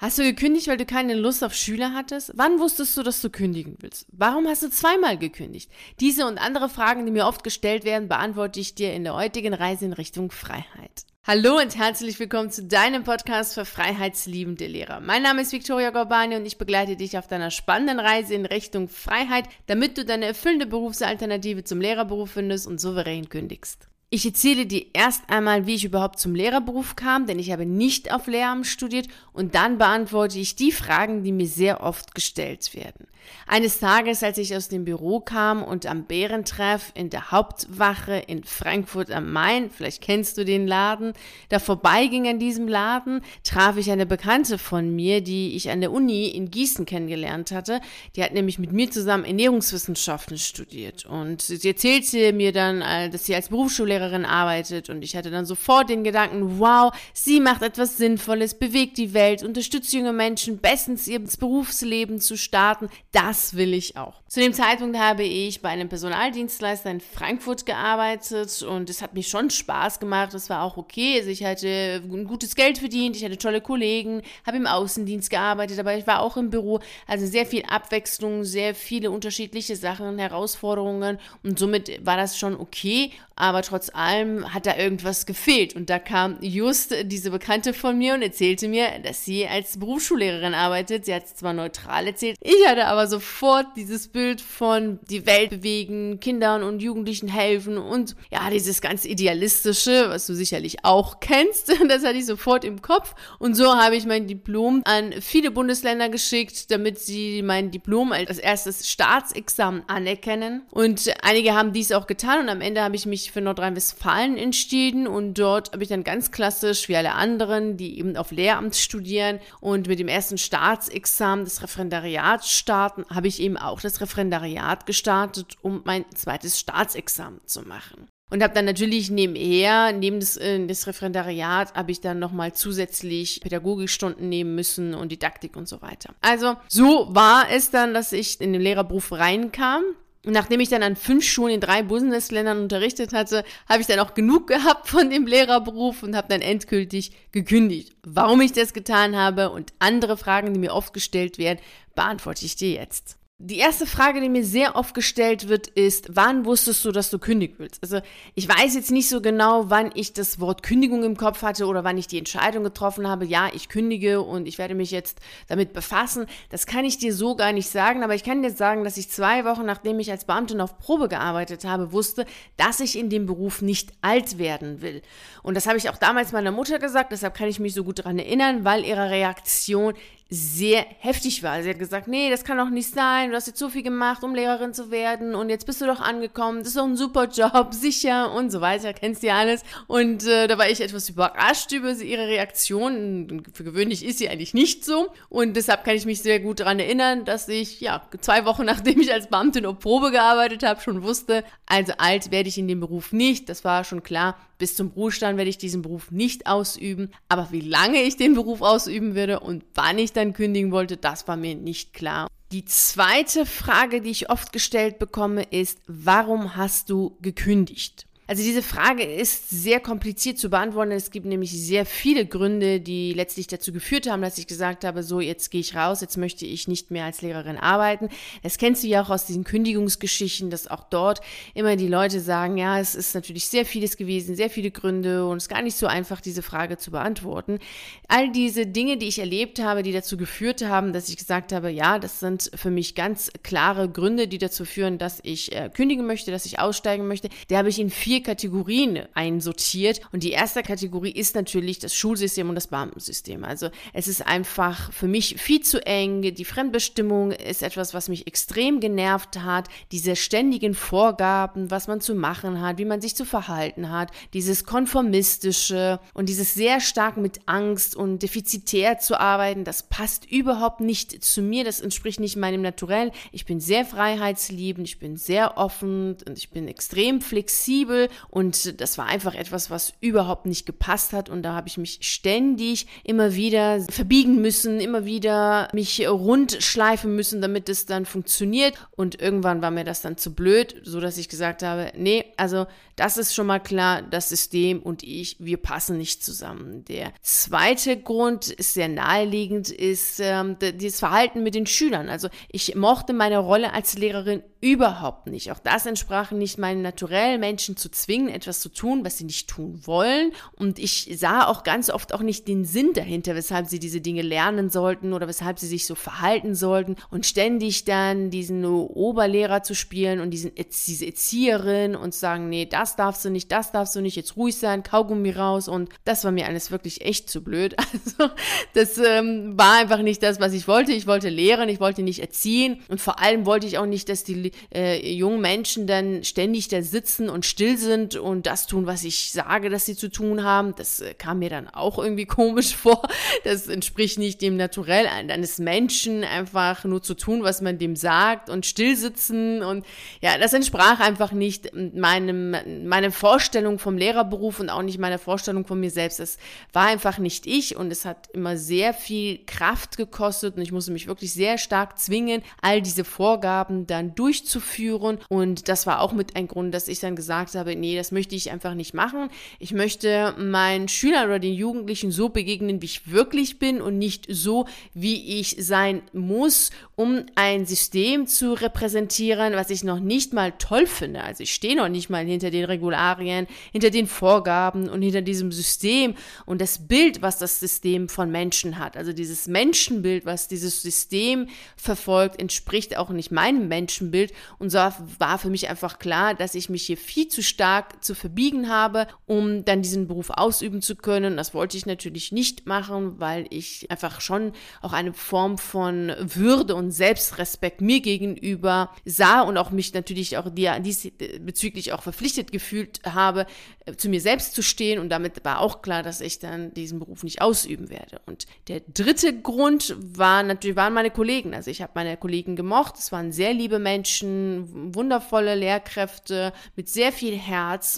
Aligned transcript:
Hast 0.00 0.18
du 0.18 0.22
gekündigt, 0.22 0.66
weil 0.66 0.78
du 0.78 0.86
keine 0.86 1.12
Lust 1.12 1.44
auf 1.44 1.52
Schüler 1.52 1.92
hattest? 1.92 2.32
Wann 2.34 2.58
wusstest 2.58 2.96
du, 2.96 3.02
dass 3.02 3.20
du 3.20 3.28
kündigen 3.28 3.76
willst? 3.80 4.06
Warum 4.10 4.48
hast 4.48 4.62
du 4.62 4.70
zweimal 4.70 5.18
gekündigt? 5.18 5.70
Diese 6.00 6.26
und 6.26 6.38
andere 6.38 6.70
Fragen, 6.70 7.04
die 7.04 7.12
mir 7.12 7.26
oft 7.26 7.44
gestellt 7.44 7.84
werden, 7.84 8.08
beantworte 8.08 8.60
ich 8.60 8.74
dir 8.74 8.94
in 8.94 9.04
der 9.04 9.14
heutigen 9.14 9.52
Reise 9.52 9.84
in 9.84 9.92
Richtung 9.92 10.30
Freiheit. 10.30 11.04
Hallo 11.26 11.58
und 11.58 11.76
herzlich 11.76 12.18
willkommen 12.18 12.50
zu 12.50 12.64
deinem 12.64 13.04
Podcast 13.04 13.52
für 13.52 13.66
freiheitsliebende 13.66 14.68
Lehrer. 14.68 15.00
Mein 15.00 15.22
Name 15.22 15.42
ist 15.42 15.52
Viktoria 15.52 15.90
Gorbani 15.90 16.34
und 16.36 16.46
ich 16.46 16.56
begleite 16.56 16.96
dich 16.96 17.18
auf 17.18 17.26
deiner 17.26 17.50
spannenden 17.50 18.00
Reise 18.00 18.32
in 18.32 18.46
Richtung 18.46 18.88
Freiheit, 18.88 19.44
damit 19.66 19.98
du 19.98 20.06
deine 20.06 20.24
erfüllende 20.24 20.64
Berufsalternative 20.64 21.62
zum 21.62 21.78
Lehrerberuf 21.78 22.30
findest 22.30 22.66
und 22.66 22.80
souverän 22.80 23.28
kündigst. 23.28 23.89
Ich 24.12 24.26
erzähle 24.26 24.66
dir 24.66 24.86
erst 24.92 25.30
einmal, 25.30 25.66
wie 25.66 25.76
ich 25.76 25.84
überhaupt 25.84 26.18
zum 26.18 26.34
Lehrerberuf 26.34 26.96
kam, 26.96 27.26
denn 27.26 27.38
ich 27.38 27.52
habe 27.52 27.64
nicht 27.64 28.12
auf 28.12 28.26
Lehramt 28.26 28.66
studiert 28.66 29.06
und 29.32 29.54
dann 29.54 29.78
beantworte 29.78 30.40
ich 30.40 30.56
die 30.56 30.72
Fragen, 30.72 31.22
die 31.22 31.30
mir 31.30 31.46
sehr 31.46 31.80
oft 31.80 32.12
gestellt 32.12 32.74
werden. 32.74 33.06
Eines 33.46 33.80
Tages, 33.80 34.22
als 34.22 34.38
ich 34.38 34.54
aus 34.54 34.68
dem 34.68 34.84
Büro 34.84 35.20
kam 35.20 35.62
und 35.62 35.86
am 35.86 36.04
Bärentreff 36.04 36.92
in 36.94 37.10
der 37.10 37.30
Hauptwache 37.30 38.16
in 38.26 38.44
Frankfurt 38.44 39.10
am 39.10 39.32
Main, 39.32 39.70
vielleicht 39.70 40.02
kennst 40.02 40.38
du 40.38 40.44
den 40.44 40.66
Laden, 40.66 41.12
da 41.48 41.58
vorbeiging 41.58 42.28
an 42.28 42.38
diesem 42.38 42.68
Laden, 42.68 43.22
traf 43.42 43.76
ich 43.76 43.90
eine 43.90 44.06
Bekannte 44.06 44.58
von 44.58 44.94
mir, 44.94 45.20
die 45.20 45.56
ich 45.56 45.70
an 45.70 45.80
der 45.80 45.92
Uni 45.92 46.28
in 46.28 46.50
Gießen 46.50 46.86
kennengelernt 46.86 47.50
hatte. 47.50 47.80
Die 48.16 48.22
hat 48.22 48.34
nämlich 48.34 48.58
mit 48.58 48.72
mir 48.72 48.90
zusammen 48.90 49.24
Ernährungswissenschaften 49.24 50.38
studiert 50.38 51.04
und 51.06 51.42
sie 51.42 51.68
erzählte 51.68 52.32
mir 52.32 52.52
dann, 52.52 52.82
äh, 52.82 53.10
dass 53.10 53.26
sie 53.26 53.34
als 53.34 53.50
Berufsschullehrerin 54.00 54.24
arbeitet 54.24 54.90
und 54.90 55.02
ich 55.02 55.16
hatte 55.16 55.30
dann 55.30 55.44
sofort 55.44 55.90
den 55.90 56.04
Gedanken, 56.04 56.58
wow, 56.58 56.92
sie 57.12 57.40
macht 57.40 57.62
etwas 57.62 57.96
Sinnvolles, 57.96 58.54
bewegt 58.54 58.98
die 58.98 59.14
Welt, 59.14 59.42
unterstützt 59.42 59.92
junge 59.92 60.12
Menschen, 60.12 60.58
bestens 60.58 61.06
ihr 61.06 61.20
Berufsleben 61.20 62.20
zu 62.20 62.36
starten 62.36 62.88
das 63.12 63.54
will 63.54 63.74
ich 63.74 63.96
auch. 63.96 64.22
Zu 64.28 64.38
dem 64.38 64.52
Zeitpunkt 64.52 64.96
habe 64.96 65.24
ich 65.24 65.60
bei 65.60 65.70
einem 65.70 65.88
Personaldienstleister 65.88 66.90
in 66.90 67.00
Frankfurt 67.00 67.66
gearbeitet 67.66 68.62
und 68.62 68.88
es 68.88 69.02
hat 69.02 69.14
mir 69.14 69.24
schon 69.24 69.50
Spaß 69.50 69.98
gemacht. 69.98 70.32
Es 70.34 70.48
war 70.48 70.62
auch 70.62 70.76
okay. 70.76 71.16
Also 71.18 71.30
ich 71.30 71.44
hatte 71.44 72.00
ein 72.04 72.24
gutes 72.24 72.54
Geld 72.54 72.78
verdient, 72.78 73.16
ich 73.16 73.24
hatte 73.24 73.36
tolle 73.36 73.60
Kollegen, 73.60 74.22
habe 74.46 74.58
im 74.58 74.68
Außendienst 74.68 75.28
gearbeitet, 75.28 75.80
aber 75.80 75.96
ich 75.96 76.06
war 76.06 76.20
auch 76.20 76.36
im 76.36 76.50
Büro. 76.50 76.78
Also 77.08 77.26
sehr 77.26 77.46
viel 77.46 77.64
Abwechslung, 77.64 78.44
sehr 78.44 78.76
viele 78.76 79.10
unterschiedliche 79.10 79.74
Sachen, 79.74 80.18
Herausforderungen 80.18 81.18
und 81.42 81.58
somit 81.58 82.06
war 82.06 82.16
das 82.16 82.38
schon 82.38 82.54
okay. 82.54 83.10
Aber 83.40 83.62
trotz 83.62 83.88
allem 83.94 84.52
hat 84.52 84.66
da 84.66 84.76
irgendwas 84.76 85.24
gefehlt. 85.24 85.74
Und 85.74 85.88
da 85.88 85.98
kam 85.98 86.36
just 86.42 86.94
diese 87.04 87.30
Bekannte 87.30 87.72
von 87.72 87.96
mir 87.96 88.12
und 88.12 88.20
erzählte 88.20 88.68
mir, 88.68 88.98
dass 89.02 89.24
sie 89.24 89.48
als 89.48 89.78
Berufsschullehrerin 89.78 90.52
arbeitet. 90.52 91.06
Sie 91.06 91.14
hat 91.14 91.24
es 91.24 91.36
zwar 91.36 91.54
neutral 91.54 92.06
erzählt, 92.06 92.36
ich 92.42 92.68
hatte 92.68 92.86
aber 92.86 93.06
sofort 93.06 93.66
dieses 93.76 94.08
Bild 94.08 94.42
von 94.42 95.00
die 95.08 95.24
Welt 95.24 95.48
bewegen, 95.48 96.20
Kindern 96.20 96.62
und 96.62 96.82
Jugendlichen 96.82 97.28
helfen 97.28 97.78
und 97.78 98.14
ja, 98.30 98.50
dieses 98.50 98.82
ganz 98.82 99.06
idealistische, 99.06 100.10
was 100.10 100.26
du 100.26 100.34
sicherlich 100.34 100.84
auch 100.84 101.20
kennst, 101.20 101.70
das 101.88 102.04
hatte 102.04 102.18
ich 102.18 102.26
sofort 102.26 102.62
im 102.64 102.82
Kopf. 102.82 103.14
Und 103.38 103.54
so 103.54 103.74
habe 103.74 103.96
ich 103.96 104.04
mein 104.04 104.26
Diplom 104.26 104.82
an 104.84 105.14
viele 105.22 105.50
Bundesländer 105.50 106.10
geschickt, 106.10 106.70
damit 106.70 106.98
sie 106.98 107.40
mein 107.40 107.70
Diplom 107.70 108.12
als 108.12 108.38
erstes 108.38 108.86
Staatsexamen 108.86 109.84
anerkennen. 109.86 110.66
Und 110.70 111.10
einige 111.22 111.54
haben 111.54 111.72
dies 111.72 111.92
auch 111.92 112.06
getan 112.06 112.40
und 112.40 112.48
am 112.50 112.60
Ende 112.60 112.82
habe 112.82 112.96
ich 112.96 113.06
mich 113.06 113.29
für 113.30 113.40
Nordrhein-Westfalen 113.40 114.36
entschieden 114.36 115.06
und 115.06 115.34
dort 115.34 115.72
habe 115.72 115.82
ich 115.82 115.88
dann 115.88 116.04
ganz 116.04 116.30
klassisch 116.30 116.88
wie 116.88 116.96
alle 116.96 117.12
anderen, 117.12 117.76
die 117.76 117.98
eben 117.98 118.16
auf 118.16 118.30
Lehramt 118.30 118.76
studieren 118.76 119.40
und 119.60 119.88
mit 119.88 119.98
dem 119.98 120.08
ersten 120.08 120.38
Staatsexamen 120.38 121.44
des 121.44 121.62
Referendariats 121.62 122.50
starten 122.50 123.04
habe 123.10 123.28
ich 123.28 123.40
eben 123.40 123.56
auch 123.56 123.80
das 123.80 124.00
Referendariat 124.00 124.86
gestartet, 124.86 125.56
um 125.62 125.82
mein 125.84 126.04
zweites 126.14 126.58
Staatsexamen 126.58 127.40
zu 127.46 127.62
machen. 127.62 128.08
Und 128.30 128.44
habe 128.44 128.54
dann 128.54 128.64
natürlich 128.64 129.10
nebenher, 129.10 129.92
neben 129.92 130.20
des, 130.20 130.36
äh, 130.36 130.64
des 130.64 130.86
Referendariat, 130.86 131.74
habe 131.74 131.90
ich 131.90 132.00
dann 132.00 132.20
nochmal 132.20 132.52
zusätzlich 132.52 133.40
Pädagogikstunden 133.40 134.28
nehmen 134.28 134.54
müssen 134.54 134.94
und 134.94 135.10
Didaktik 135.10 135.56
und 135.56 135.68
so 135.68 135.82
weiter. 135.82 136.14
Also 136.20 136.56
so 136.68 137.08
war 137.10 137.50
es 137.50 137.70
dann, 137.70 137.92
dass 137.92 138.12
ich 138.12 138.40
in 138.40 138.52
den 138.52 138.62
Lehrerberuf 138.62 139.10
reinkam. 139.10 139.82
Nachdem 140.24 140.60
ich 140.60 140.68
dann 140.68 140.82
an 140.82 140.96
fünf 140.96 141.24
Schulen 141.24 141.54
in 141.54 141.60
drei 141.60 141.82
Bundesländern 141.82 142.60
unterrichtet 142.60 143.14
hatte, 143.14 143.42
habe 143.68 143.80
ich 143.80 143.86
dann 143.86 144.00
auch 144.00 144.12
genug 144.12 144.48
gehabt 144.48 144.88
von 144.88 145.08
dem 145.08 145.26
Lehrerberuf 145.26 146.02
und 146.02 146.14
habe 146.14 146.28
dann 146.28 146.42
endgültig 146.42 147.12
gekündigt. 147.32 147.96
Warum 148.02 148.42
ich 148.42 148.52
das 148.52 148.74
getan 148.74 149.16
habe 149.16 149.50
und 149.50 149.72
andere 149.78 150.18
Fragen, 150.18 150.52
die 150.52 150.60
mir 150.60 150.74
oft 150.74 150.92
gestellt 150.92 151.38
werden, 151.38 151.58
beantworte 151.94 152.44
ich 152.44 152.56
dir 152.56 152.72
jetzt. 152.72 153.19
Die 153.42 153.56
erste 153.56 153.86
Frage, 153.86 154.20
die 154.20 154.28
mir 154.28 154.44
sehr 154.44 154.76
oft 154.76 154.92
gestellt 154.92 155.48
wird, 155.48 155.66
ist, 155.66 156.10
wann 156.12 156.44
wusstest 156.44 156.84
du, 156.84 156.92
dass 156.92 157.08
du 157.08 157.18
kündigen 157.18 157.54
willst? 157.56 157.82
Also 157.82 158.00
ich 158.34 158.46
weiß 158.46 158.74
jetzt 158.74 158.90
nicht 158.90 159.08
so 159.08 159.22
genau, 159.22 159.70
wann 159.70 159.92
ich 159.94 160.12
das 160.12 160.40
Wort 160.40 160.62
Kündigung 160.62 161.04
im 161.04 161.16
Kopf 161.16 161.40
hatte 161.40 161.64
oder 161.64 161.82
wann 161.82 161.96
ich 161.96 162.06
die 162.06 162.18
Entscheidung 162.18 162.64
getroffen 162.64 163.08
habe, 163.08 163.24
ja, 163.24 163.48
ich 163.54 163.70
kündige 163.70 164.20
und 164.20 164.46
ich 164.46 164.58
werde 164.58 164.74
mich 164.74 164.90
jetzt 164.90 165.20
damit 165.48 165.72
befassen. 165.72 166.26
Das 166.50 166.66
kann 166.66 166.84
ich 166.84 166.98
dir 166.98 167.14
so 167.14 167.34
gar 167.34 167.52
nicht 167.52 167.70
sagen, 167.70 168.02
aber 168.02 168.14
ich 168.14 168.24
kann 168.24 168.42
dir 168.42 168.50
sagen, 168.50 168.84
dass 168.84 168.98
ich 168.98 169.08
zwei 169.08 169.46
Wochen, 169.46 169.64
nachdem 169.64 169.98
ich 170.00 170.10
als 170.10 170.26
Beamtin 170.26 170.60
auf 170.60 170.76
Probe 170.76 171.08
gearbeitet 171.08 171.64
habe, 171.64 171.92
wusste, 171.92 172.26
dass 172.58 172.80
ich 172.80 172.98
in 172.98 173.08
dem 173.08 173.24
Beruf 173.24 173.62
nicht 173.62 173.94
alt 174.02 174.36
werden 174.36 174.82
will. 174.82 175.00
Und 175.42 175.56
das 175.56 175.66
habe 175.66 175.78
ich 175.78 175.88
auch 175.88 175.96
damals 175.96 176.32
meiner 176.32 176.52
Mutter 176.52 176.78
gesagt, 176.78 177.10
deshalb 177.10 177.32
kann 177.32 177.48
ich 177.48 177.58
mich 177.58 177.72
so 177.72 177.84
gut 177.84 178.00
daran 178.00 178.18
erinnern, 178.18 178.66
weil 178.66 178.84
ihre 178.84 179.08
Reaktion 179.08 179.94
sehr 180.32 180.86
heftig 181.00 181.42
war. 181.42 181.60
Sie 181.60 181.68
hat 181.68 181.80
gesagt, 181.80 182.06
nee, 182.06 182.30
das 182.30 182.44
kann 182.44 182.56
doch 182.56 182.70
nicht 182.70 182.94
sein, 182.94 183.30
du 183.30 183.36
hast 183.36 183.48
jetzt 183.48 183.58
so 183.58 183.68
viel 183.68 183.82
gemacht, 183.82 184.22
um 184.22 184.32
Lehrerin 184.32 184.72
zu 184.72 184.92
werden. 184.92 185.34
Und 185.34 185.50
jetzt 185.50 185.66
bist 185.66 185.80
du 185.80 185.86
doch 185.86 186.00
angekommen, 186.00 186.60
das 186.60 186.68
ist 186.68 186.76
doch 186.76 186.84
ein 186.84 186.96
super 186.96 187.26
Job, 187.26 187.68
sicher 187.74 188.32
und 188.32 188.50
so 188.50 188.60
weiter, 188.60 188.92
kennst 188.94 189.24
du 189.24 189.26
ja 189.26 189.38
alles. 189.38 189.62
Und 189.88 190.24
äh, 190.26 190.46
da 190.46 190.56
war 190.56 190.70
ich 190.70 190.80
etwas 190.80 191.08
überrascht 191.08 191.72
über 191.72 191.90
ihre 191.90 192.28
Reaktion. 192.28 193.42
Für 193.52 193.64
gewöhnlich 193.64 194.04
ist 194.04 194.18
sie 194.18 194.28
eigentlich 194.28 194.54
nicht 194.54 194.84
so. 194.84 195.08
Und 195.28 195.56
deshalb 195.56 195.82
kann 195.82 195.96
ich 195.96 196.06
mich 196.06 196.22
sehr 196.22 196.38
gut 196.38 196.60
daran 196.60 196.78
erinnern, 196.78 197.24
dass 197.24 197.48
ich, 197.48 197.80
ja, 197.80 198.02
zwei 198.20 198.44
Wochen 198.44 198.64
nachdem 198.70 199.00
ich 199.00 199.12
als 199.12 199.26
Beamtin 199.26 199.66
auf 199.66 199.80
Probe 199.80 200.12
gearbeitet 200.12 200.62
habe, 200.62 200.80
schon 200.80 201.02
wusste, 201.02 201.42
also 201.66 201.92
alt 201.98 202.30
werde 202.30 202.48
ich 202.48 202.56
in 202.56 202.68
dem 202.68 202.78
Beruf 202.78 203.12
nicht, 203.12 203.48
das 203.48 203.64
war 203.64 203.82
schon 203.82 204.04
klar, 204.04 204.36
bis 204.60 204.76
zum 204.76 204.88
Ruhestand 204.88 205.38
werde 205.38 205.50
ich 205.50 205.58
diesen 205.58 205.82
Beruf 205.82 206.10
nicht 206.12 206.46
ausüben, 206.46 207.10
aber 207.28 207.48
wie 207.50 207.62
lange 207.62 208.02
ich 208.02 208.16
den 208.16 208.34
Beruf 208.34 208.60
ausüben 208.60 209.16
würde 209.16 209.40
und 209.40 209.64
wann 209.74 209.98
ich 209.98 210.12
dann 210.20 210.32
kündigen 210.32 210.70
wollte, 210.70 210.96
das 210.96 211.26
war 211.26 211.36
mir 211.36 211.54
nicht 211.54 211.92
klar. 211.94 212.28
Die 212.52 212.64
zweite 212.64 213.46
Frage, 213.46 214.00
die 214.00 214.10
ich 214.10 214.30
oft 214.30 214.52
gestellt 214.52 214.98
bekomme, 214.98 215.44
ist, 215.44 215.78
warum 215.86 216.56
hast 216.56 216.90
du 216.90 217.16
gekündigt? 217.20 218.06
Also 218.30 218.44
diese 218.44 218.62
Frage 218.62 219.02
ist 219.02 219.50
sehr 219.50 219.80
kompliziert 219.80 220.38
zu 220.38 220.50
beantworten. 220.50 220.92
Es 220.92 221.10
gibt 221.10 221.26
nämlich 221.26 221.50
sehr 221.50 221.84
viele 221.84 222.24
Gründe, 222.24 222.78
die 222.78 223.12
letztlich 223.12 223.48
dazu 223.48 223.72
geführt 223.72 224.08
haben, 224.08 224.22
dass 224.22 224.38
ich 224.38 224.46
gesagt 224.46 224.84
habe, 224.84 225.02
so 225.02 225.18
jetzt 225.18 225.50
gehe 225.50 225.60
ich 225.60 225.74
raus, 225.74 226.00
jetzt 226.00 226.16
möchte 226.16 226.46
ich 226.46 226.68
nicht 226.68 226.92
mehr 226.92 227.06
als 227.06 227.22
Lehrerin 227.22 227.56
arbeiten. 227.56 228.08
Das 228.44 228.56
kennst 228.56 228.84
du 228.84 228.86
ja 228.86 229.02
auch 229.02 229.10
aus 229.10 229.26
diesen 229.26 229.42
Kündigungsgeschichten, 229.42 230.48
dass 230.48 230.68
auch 230.68 230.84
dort 230.84 231.22
immer 231.54 231.74
die 231.74 231.88
Leute 231.88 232.20
sagen, 232.20 232.56
ja, 232.56 232.78
es 232.78 232.94
ist 232.94 233.16
natürlich 233.16 233.48
sehr 233.48 233.66
vieles 233.66 233.96
gewesen, 233.96 234.36
sehr 234.36 234.48
viele 234.48 234.70
Gründe 234.70 235.26
und 235.26 235.38
es 235.38 235.44
ist 235.44 235.48
gar 235.48 235.62
nicht 235.62 235.76
so 235.76 235.88
einfach, 235.88 236.20
diese 236.20 236.42
Frage 236.42 236.78
zu 236.78 236.92
beantworten. 236.92 237.58
All 238.06 238.30
diese 238.30 238.64
Dinge, 238.64 238.96
die 238.96 239.08
ich 239.08 239.18
erlebt 239.18 239.60
habe, 239.60 239.82
die 239.82 239.90
dazu 239.90 240.16
geführt 240.16 240.64
haben, 240.64 240.92
dass 240.92 241.08
ich 241.08 241.16
gesagt 241.16 241.52
habe, 241.52 241.68
ja, 241.70 241.98
das 241.98 242.20
sind 242.20 242.52
für 242.54 242.70
mich 242.70 242.94
ganz 242.94 243.32
klare 243.42 243.88
Gründe, 243.88 244.28
die 244.28 244.38
dazu 244.38 244.64
führen, 244.64 244.98
dass 244.98 245.18
ich 245.24 245.50
äh, 245.50 245.68
kündigen 245.74 246.06
möchte, 246.06 246.30
dass 246.30 246.46
ich 246.46 246.60
aussteigen 246.60 247.08
möchte. 247.08 247.28
Da 247.48 247.58
habe 247.58 247.70
ich 247.70 247.80
in 247.80 247.90
vier 247.90 248.19
vier 248.20 248.22
Kategorien 248.22 249.06
einsortiert. 249.14 250.00
Und 250.12 250.22
die 250.22 250.32
erste 250.32 250.62
Kategorie 250.62 251.10
ist 251.10 251.34
natürlich 251.34 251.78
das 251.78 251.94
Schulsystem 251.94 252.48
und 252.48 252.54
das 252.54 252.66
Beamtensystem. 252.66 253.44
Also 253.44 253.70
es 253.92 254.08
ist 254.08 254.26
einfach 254.26 254.92
für 254.92 255.08
mich 255.08 255.40
viel 255.40 255.60
zu 255.60 255.84
eng. 255.86 256.22
Die 256.22 256.44
Fremdbestimmung 256.44 257.32
ist 257.32 257.62
etwas, 257.62 257.94
was 257.94 258.08
mich 258.08 258.26
extrem 258.26 258.80
genervt 258.80 259.40
hat. 259.40 259.68
Diese 259.92 260.16
ständigen 260.16 260.74
Vorgaben, 260.74 261.70
was 261.70 261.88
man 261.88 262.00
zu 262.00 262.14
machen 262.14 262.60
hat, 262.60 262.78
wie 262.78 262.84
man 262.84 263.00
sich 263.00 263.16
zu 263.16 263.24
verhalten 263.24 263.90
hat, 263.90 264.10
dieses 264.34 264.64
konformistische 264.64 265.98
und 266.14 266.28
dieses 266.28 266.54
sehr 266.54 266.80
stark 266.80 267.16
mit 267.16 267.40
Angst 267.46 267.96
und 267.96 268.22
defizitär 268.22 268.98
zu 268.98 269.18
arbeiten, 269.18 269.64
das 269.64 269.84
passt 269.84 270.30
überhaupt 270.30 270.80
nicht 270.80 271.24
zu 271.24 271.42
mir. 271.42 271.64
Das 271.64 271.80
entspricht 271.80 272.20
nicht 272.20 272.36
meinem 272.36 272.62
Naturell. 272.62 273.12
Ich 273.32 273.46
bin 273.46 273.60
sehr 273.60 273.84
freiheitsliebend, 273.84 274.86
ich 274.86 274.98
bin 274.98 275.16
sehr 275.16 275.56
offen 275.56 276.16
und 276.26 276.36
ich 276.36 276.50
bin 276.50 276.68
extrem 276.68 277.20
flexibel 277.20 278.09
und 278.28 278.80
das 278.80 278.98
war 278.98 279.06
einfach 279.06 279.34
etwas, 279.34 279.70
was 279.70 279.94
überhaupt 280.00 280.46
nicht 280.46 280.66
gepasst 280.66 281.12
hat 281.12 281.28
und 281.28 281.42
da 281.42 281.54
habe 281.54 281.68
ich 281.68 281.78
mich 281.78 281.98
ständig 282.02 282.86
immer 283.04 283.34
wieder 283.34 283.80
verbiegen 283.90 284.40
müssen, 284.40 284.80
immer 284.80 285.04
wieder 285.04 285.68
mich 285.72 286.06
rund 286.08 286.58
schleifen 286.60 287.14
müssen, 287.14 287.40
damit 287.40 287.68
es 287.68 287.86
dann 287.86 288.06
funktioniert 288.06 288.74
und 288.92 289.20
irgendwann 289.20 289.62
war 289.62 289.70
mir 289.70 289.84
das 289.84 290.02
dann 290.02 290.16
zu 290.16 290.34
blöd, 290.34 290.80
so 290.84 291.00
dass 291.00 291.18
ich 291.18 291.28
gesagt 291.28 291.62
habe, 291.62 291.92
nee, 291.96 292.24
also 292.36 292.66
das 293.00 293.16
ist 293.16 293.34
schon 293.34 293.46
mal 293.46 293.60
klar, 293.60 294.02
das 294.02 294.28
System 294.28 294.82
und 294.82 295.02
ich, 295.02 295.36
wir 295.38 295.56
passen 295.56 295.96
nicht 295.96 296.22
zusammen. 296.22 296.84
Der 296.84 297.14
zweite 297.22 297.96
Grund 297.96 298.48
ist 298.48 298.74
sehr 298.74 298.88
naheliegend, 298.88 299.70
ist 299.70 300.20
ähm, 300.20 300.56
das 300.58 300.98
Verhalten 300.98 301.42
mit 301.42 301.54
den 301.54 301.66
Schülern. 301.66 302.10
Also 302.10 302.28
ich 302.50 302.74
mochte 302.74 303.14
meine 303.14 303.38
Rolle 303.38 303.72
als 303.72 303.96
Lehrerin 303.96 304.42
überhaupt 304.60 305.28
nicht. 305.28 305.50
Auch 305.50 305.58
das 305.58 305.86
entsprach 305.86 306.30
nicht 306.30 306.58
meinem 306.58 306.82
Naturell, 306.82 307.38
Menschen 307.38 307.78
zu 307.78 307.90
zwingen, 308.02 308.28
etwas 308.28 308.60
zu 308.60 308.68
tun, 308.68 309.04
was 309.04 309.18
sie 309.18 309.24
nicht 309.24 309.48
tun 309.48 309.80
wollen. 309.84 310.32
Und 310.56 310.78
ich 310.78 311.10
sah 311.16 311.46
auch 311.46 311.62
ganz 311.62 311.90
oft 311.90 312.14
auch 312.14 312.22
nicht 312.22 312.48
den 312.48 312.64
Sinn 312.64 312.92
dahinter, 312.94 313.34
weshalb 313.34 313.66
sie 313.66 313.78
diese 313.78 314.00
Dinge 314.00 314.22
lernen 314.22 314.70
sollten 314.70 315.12
oder 315.12 315.28
weshalb 315.28 315.58
sie 315.58 315.66
sich 315.66 315.86
so 315.86 315.94
verhalten 315.94 316.54
sollten. 316.54 316.96
Und 317.10 317.26
ständig 317.26 317.84
dann 317.84 318.30
diesen 318.30 318.64
Oberlehrer 318.64 319.62
zu 319.62 319.74
spielen 319.74 320.20
und 320.20 320.30
diesen, 320.30 320.52
diese 320.86 321.06
Erzieherin 321.06 321.96
und 321.96 322.14
sagen, 322.14 322.48
nee, 322.48 322.66
das 322.66 322.96
darfst 322.96 323.24
du 323.24 323.30
nicht, 323.30 323.50
das 323.52 323.72
darfst 323.72 323.94
du 323.94 324.00
nicht, 324.00 324.16
jetzt 324.16 324.36
ruhig 324.36 324.56
sein, 324.56 324.82
Kaugummi 324.82 325.30
raus. 325.30 325.68
Und 325.68 325.90
das 326.04 326.24
war 326.24 326.32
mir 326.32 326.46
alles 326.46 326.70
wirklich 326.70 327.02
echt 327.02 327.30
zu 327.30 327.42
blöd. 327.42 327.76
Also 327.92 328.32
das 328.72 328.98
ähm, 328.98 329.58
war 329.58 329.78
einfach 329.78 330.00
nicht 330.00 330.22
das, 330.22 330.40
was 330.40 330.52
ich 330.52 330.66
wollte. 330.66 330.92
Ich 330.92 331.06
wollte 331.06 331.28
lehren, 331.28 331.68
ich 331.68 331.80
wollte 331.80 332.02
nicht 332.02 332.20
erziehen. 332.20 332.80
Und 332.88 333.00
vor 333.00 333.20
allem 333.20 333.44
wollte 333.46 333.66
ich 333.66 333.78
auch 333.78 333.86
nicht, 333.86 334.08
dass 334.08 334.24
die 334.24 334.52
äh, 334.74 335.12
jungen 335.12 335.40
Menschen 335.40 335.86
dann 335.86 336.24
ständig 336.24 336.68
da 336.68 336.82
sitzen 336.82 337.28
und 337.28 337.44
still 337.44 337.76
sind 337.80 338.16
und 338.16 338.46
das 338.46 338.66
tun, 338.66 338.86
was 338.86 339.04
ich 339.04 339.32
sage, 339.32 339.70
dass 339.70 339.86
sie 339.86 339.96
zu 339.96 340.08
tun 340.08 340.44
haben. 340.44 340.74
Das 340.76 341.00
äh, 341.00 341.14
kam 341.14 341.40
mir 341.40 341.50
dann 341.50 341.68
auch 341.68 341.98
irgendwie 341.98 342.26
komisch 342.40 342.76
vor. 342.76 343.02
Das 343.44 343.66
entspricht 343.66 344.18
nicht 344.18 344.42
dem 344.42 344.56
Naturell 344.56 345.06
eines 345.06 345.58
Menschen, 345.58 346.24
einfach 346.24 346.84
nur 346.84 347.02
zu 347.02 347.14
tun, 347.14 347.42
was 347.42 347.60
man 347.60 347.78
dem 347.78 347.96
sagt 347.96 348.50
und 348.50 348.66
still 348.66 348.96
sitzen. 348.96 349.62
Und 349.62 349.84
ja, 350.20 350.38
das 350.38 350.52
entsprach 350.52 351.00
einfach 351.00 351.32
nicht 351.32 351.70
meinem, 351.74 352.54
meiner 352.86 353.10
Vorstellung 353.10 353.78
vom 353.78 353.96
Lehrerberuf 353.96 354.60
und 354.60 354.70
auch 354.70 354.82
nicht 354.82 354.98
meiner 354.98 355.18
Vorstellung 355.18 355.66
von 355.66 355.80
mir 355.80 355.90
selbst. 355.90 356.20
Es 356.20 356.38
war 356.72 356.86
einfach 356.86 357.18
nicht 357.18 357.46
ich 357.46 357.76
und 357.76 357.90
es 357.90 358.04
hat 358.04 358.28
immer 358.32 358.56
sehr 358.56 358.94
viel 358.94 359.40
Kraft 359.46 359.96
gekostet 359.96 360.56
und 360.56 360.62
ich 360.62 360.72
musste 360.72 360.92
mich 360.92 361.06
wirklich 361.06 361.32
sehr 361.32 361.58
stark 361.58 361.98
zwingen, 361.98 362.42
all 362.60 362.82
diese 362.82 363.04
Vorgaben 363.04 363.86
dann 363.86 364.14
durchzuführen. 364.14 365.18
Und 365.28 365.68
das 365.68 365.86
war 365.86 366.00
auch 366.00 366.12
mit 366.12 366.36
ein 366.36 366.48
Grund, 366.48 366.74
dass 366.74 366.88
ich 366.88 367.00
dann 367.00 367.16
gesagt 367.16 367.54
habe, 367.54 367.69
nee, 367.74 367.96
das 367.96 368.12
möchte 368.12 368.34
ich 368.34 368.50
einfach 368.50 368.74
nicht 368.74 368.94
machen. 368.94 369.28
Ich 369.58 369.72
möchte 369.72 370.34
meinen 370.38 370.88
Schülern 370.88 371.26
oder 371.26 371.38
den 371.38 371.54
Jugendlichen 371.54 372.10
so 372.10 372.28
begegnen, 372.28 372.82
wie 372.82 372.86
ich 372.86 373.10
wirklich 373.10 373.58
bin 373.58 373.80
und 373.80 373.98
nicht 373.98 374.26
so, 374.28 374.66
wie 374.94 375.38
ich 375.40 375.56
sein 375.58 376.02
muss, 376.12 376.70
um 376.96 377.24
ein 377.34 377.66
System 377.66 378.26
zu 378.26 378.52
repräsentieren, 378.52 379.54
was 379.54 379.70
ich 379.70 379.84
noch 379.84 380.00
nicht 380.00 380.32
mal 380.32 380.52
toll 380.58 380.86
finde. 380.86 381.22
Also 381.22 381.42
ich 381.42 381.54
stehe 381.54 381.76
noch 381.76 381.88
nicht 381.88 382.10
mal 382.10 382.24
hinter 382.24 382.50
den 382.50 382.64
Regularien, 382.64 383.46
hinter 383.72 383.90
den 383.90 384.06
Vorgaben 384.06 384.88
und 384.88 385.02
hinter 385.02 385.22
diesem 385.22 385.52
System 385.52 386.14
und 386.46 386.60
das 386.60 386.88
Bild, 386.88 387.22
was 387.22 387.38
das 387.38 387.60
System 387.60 388.08
von 388.08 388.30
Menschen 388.30 388.78
hat. 388.78 388.96
Also 388.96 389.12
dieses 389.12 389.46
Menschenbild, 389.46 390.26
was 390.26 390.48
dieses 390.48 390.82
System 390.82 391.48
verfolgt, 391.76 392.40
entspricht 392.40 392.96
auch 392.96 393.10
nicht 393.10 393.30
meinem 393.30 393.68
Menschenbild. 393.68 394.32
Und 394.58 394.70
so 394.70 394.78
war 394.78 395.38
für 395.38 395.50
mich 395.50 395.68
einfach 395.68 395.98
klar, 395.98 396.34
dass 396.34 396.54
ich 396.54 396.68
mich 396.68 396.82
hier 396.82 396.96
viel 396.96 397.28
zu 397.28 397.42
stark 397.42 397.59
zu 398.00 398.14
verbiegen 398.14 398.68
habe, 398.68 399.06
um 399.26 399.64
dann 399.64 399.82
diesen 399.82 400.08
Beruf 400.08 400.30
ausüben 400.30 400.82
zu 400.82 400.96
können. 400.96 401.36
Das 401.36 401.54
wollte 401.54 401.76
ich 401.76 401.86
natürlich 401.86 402.32
nicht 402.32 402.66
machen, 402.66 403.20
weil 403.20 403.46
ich 403.50 403.90
einfach 403.90 404.20
schon 404.20 404.52
auch 404.80 404.92
eine 404.92 405.12
Form 405.12 405.58
von 405.58 406.12
Würde 406.18 406.74
und 406.74 406.90
Selbstrespekt 406.90 407.80
mir 407.80 408.00
gegenüber 408.00 408.90
sah 409.04 409.42
und 409.42 409.58
auch 409.58 409.70
mich 409.70 409.92
natürlich 409.92 410.38
auch 410.38 410.48
diesbezüglich 410.50 411.92
auch 411.92 412.02
verpflichtet 412.02 412.52
gefühlt 412.52 413.00
habe, 413.04 413.46
äh, 413.84 413.94
zu 413.94 414.08
mir 414.08 414.20
selbst 414.20 414.54
zu 414.54 414.62
stehen. 414.62 414.98
Und 414.98 415.10
damit 415.10 415.44
war 415.44 415.60
auch 415.60 415.82
klar, 415.82 416.02
dass 416.02 416.20
ich 416.20 416.38
dann 416.38 416.72
diesen 416.74 416.98
Beruf 416.98 417.22
nicht 417.22 417.42
ausüben 417.42 417.90
werde. 417.90 418.20
Und 418.26 418.46
der 418.68 418.80
dritte 418.80 419.38
Grund 419.38 419.94
war 419.98 420.42
natürlich, 420.42 420.76
waren 420.76 420.94
meine 420.94 421.10
Kollegen. 421.10 421.54
Also 421.54 421.70
ich 421.70 421.82
habe 421.82 421.92
meine 421.94 422.16
Kollegen 422.16 422.56
gemocht. 422.56 422.94
Es 422.98 423.12
waren 423.12 423.32
sehr 423.32 423.52
liebe 423.52 423.78
Menschen, 423.78 424.94
wundervolle 424.94 425.54
Lehrkräfte 425.54 426.52
mit 426.76 426.88
sehr 426.88 427.12
viel 427.12 427.36
Herz 427.36 427.49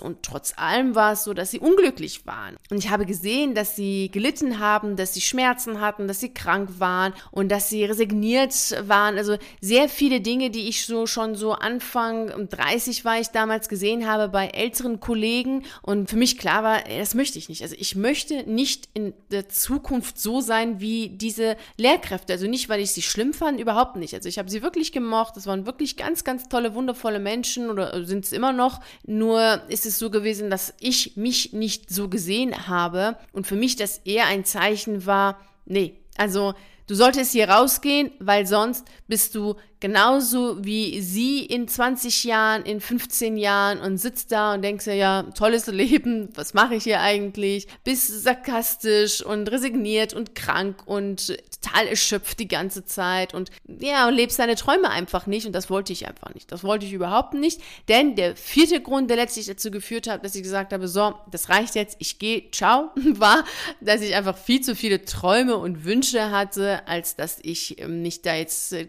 und 0.02 0.22
trotz 0.22 0.54
allem 0.56 0.94
war 0.94 1.12
es 1.12 1.24
so, 1.24 1.34
dass 1.34 1.50
sie 1.50 1.58
unglücklich 1.58 2.26
waren. 2.26 2.56
Und 2.70 2.78
ich 2.78 2.90
habe 2.90 3.06
gesehen, 3.06 3.54
dass 3.54 3.76
sie 3.76 4.10
gelitten 4.10 4.58
haben, 4.58 4.96
dass 4.96 5.14
sie 5.14 5.20
Schmerzen 5.20 5.80
hatten, 5.80 6.08
dass 6.08 6.20
sie 6.20 6.32
krank 6.32 6.70
waren 6.78 7.12
und 7.30 7.50
dass 7.50 7.68
sie 7.68 7.84
resigniert 7.84 8.52
waren. 8.86 9.18
Also 9.18 9.36
sehr 9.60 9.88
viele 9.88 10.20
Dinge, 10.20 10.50
die 10.50 10.68
ich 10.68 10.86
so 10.86 11.06
schon 11.06 11.34
so 11.34 11.52
Anfang 11.52 12.48
30 12.48 13.04
war 13.04 13.20
ich 13.20 13.28
damals 13.28 13.68
gesehen 13.68 14.06
habe 14.06 14.28
bei 14.28 14.48
älteren 14.48 15.00
Kollegen 15.00 15.64
und 15.82 16.10
für 16.10 16.16
mich 16.16 16.38
klar 16.38 16.62
war, 16.62 16.80
das 16.82 17.14
möchte 17.14 17.38
ich 17.38 17.48
nicht. 17.48 17.62
Also 17.62 17.76
ich 17.78 17.96
möchte 17.96 18.50
nicht 18.50 18.88
in 18.94 19.12
der 19.30 19.48
Zukunft 19.48 20.18
so 20.18 20.40
sein 20.40 20.80
wie 20.80 21.10
diese 21.10 21.56
Lehrkräfte. 21.76 22.32
Also 22.32 22.46
nicht, 22.46 22.68
weil 22.68 22.80
ich 22.80 22.92
sie 22.92 23.02
schlimm 23.02 23.32
fand, 23.32 23.60
überhaupt 23.60 23.96
nicht. 23.96 24.14
Also 24.14 24.28
ich 24.28 24.38
habe 24.38 24.50
sie 24.50 24.62
wirklich 24.62 24.92
gemocht. 24.92 25.36
Das 25.36 25.46
waren 25.46 25.66
wirklich 25.66 25.96
ganz, 25.96 26.24
ganz 26.24 26.48
tolle, 26.48 26.74
wundervolle 26.74 27.18
Menschen 27.18 27.70
oder 27.70 28.04
sind 28.04 28.24
es 28.24 28.32
immer 28.32 28.52
noch. 28.52 28.80
Nur 29.04 29.41
ist 29.68 29.86
es 29.86 29.98
so 29.98 30.10
gewesen, 30.10 30.50
dass 30.50 30.74
ich 30.80 31.16
mich 31.16 31.52
nicht 31.52 31.90
so 31.90 32.08
gesehen 32.08 32.68
habe 32.68 33.16
und 33.32 33.46
für 33.46 33.56
mich 33.56 33.76
das 33.76 33.98
eher 34.04 34.26
ein 34.26 34.44
Zeichen 34.44 35.06
war, 35.06 35.40
nee, 35.64 35.98
also 36.16 36.54
du 36.86 36.94
solltest 36.94 37.32
hier 37.32 37.48
rausgehen, 37.48 38.10
weil 38.18 38.46
sonst 38.46 38.84
bist 39.08 39.34
du 39.34 39.56
genauso 39.82 40.64
wie 40.64 41.00
sie 41.00 41.44
in 41.44 41.66
20 41.66 42.22
Jahren, 42.22 42.62
in 42.62 42.80
15 42.80 43.36
Jahren 43.36 43.80
und 43.80 43.98
sitzt 43.98 44.30
da 44.30 44.54
und 44.54 44.62
denkst 44.62 44.84
dir, 44.84 44.94
ja, 44.94 45.24
tolles 45.34 45.66
Leben, 45.66 46.28
was 46.36 46.54
mache 46.54 46.76
ich 46.76 46.84
hier 46.84 47.00
eigentlich? 47.00 47.66
Bist 47.82 48.22
sarkastisch 48.22 49.26
und 49.26 49.50
resigniert 49.50 50.14
und 50.14 50.36
krank 50.36 50.84
und 50.86 51.36
total 51.60 51.88
erschöpft 51.88 52.38
die 52.38 52.46
ganze 52.46 52.84
Zeit 52.84 53.34
und 53.34 53.50
ja, 53.66 54.06
und 54.06 54.14
lebst 54.14 54.38
deine 54.38 54.54
Träume 54.54 54.88
einfach 54.88 55.26
nicht 55.26 55.46
und 55.46 55.52
das 55.52 55.68
wollte 55.68 55.92
ich 55.92 56.06
einfach 56.06 56.32
nicht. 56.32 56.52
Das 56.52 56.62
wollte 56.62 56.86
ich 56.86 56.92
überhaupt 56.92 57.34
nicht, 57.34 57.60
denn 57.88 58.14
der 58.14 58.36
vierte 58.36 58.80
Grund, 58.80 59.10
der 59.10 59.16
letztlich 59.16 59.46
dazu 59.46 59.72
geführt 59.72 60.06
hat, 60.06 60.24
dass 60.24 60.36
ich 60.36 60.44
gesagt 60.44 60.72
habe, 60.72 60.86
so, 60.86 61.14
das 61.32 61.48
reicht 61.48 61.74
jetzt, 61.74 61.96
ich 61.98 62.20
gehe, 62.20 62.50
ciao, 62.52 62.90
war, 63.14 63.44
dass 63.80 64.00
ich 64.00 64.14
einfach 64.14 64.38
viel 64.38 64.60
zu 64.60 64.76
viele 64.76 65.04
Träume 65.04 65.56
und 65.56 65.84
Wünsche 65.84 66.30
hatte, 66.30 66.86
als 66.86 67.16
dass 67.16 67.40
ich 67.42 67.80
ähm, 67.80 68.02
mich 68.02 68.22
da 68.22 68.36
jetzt 68.36 68.72
äh, 68.72 68.84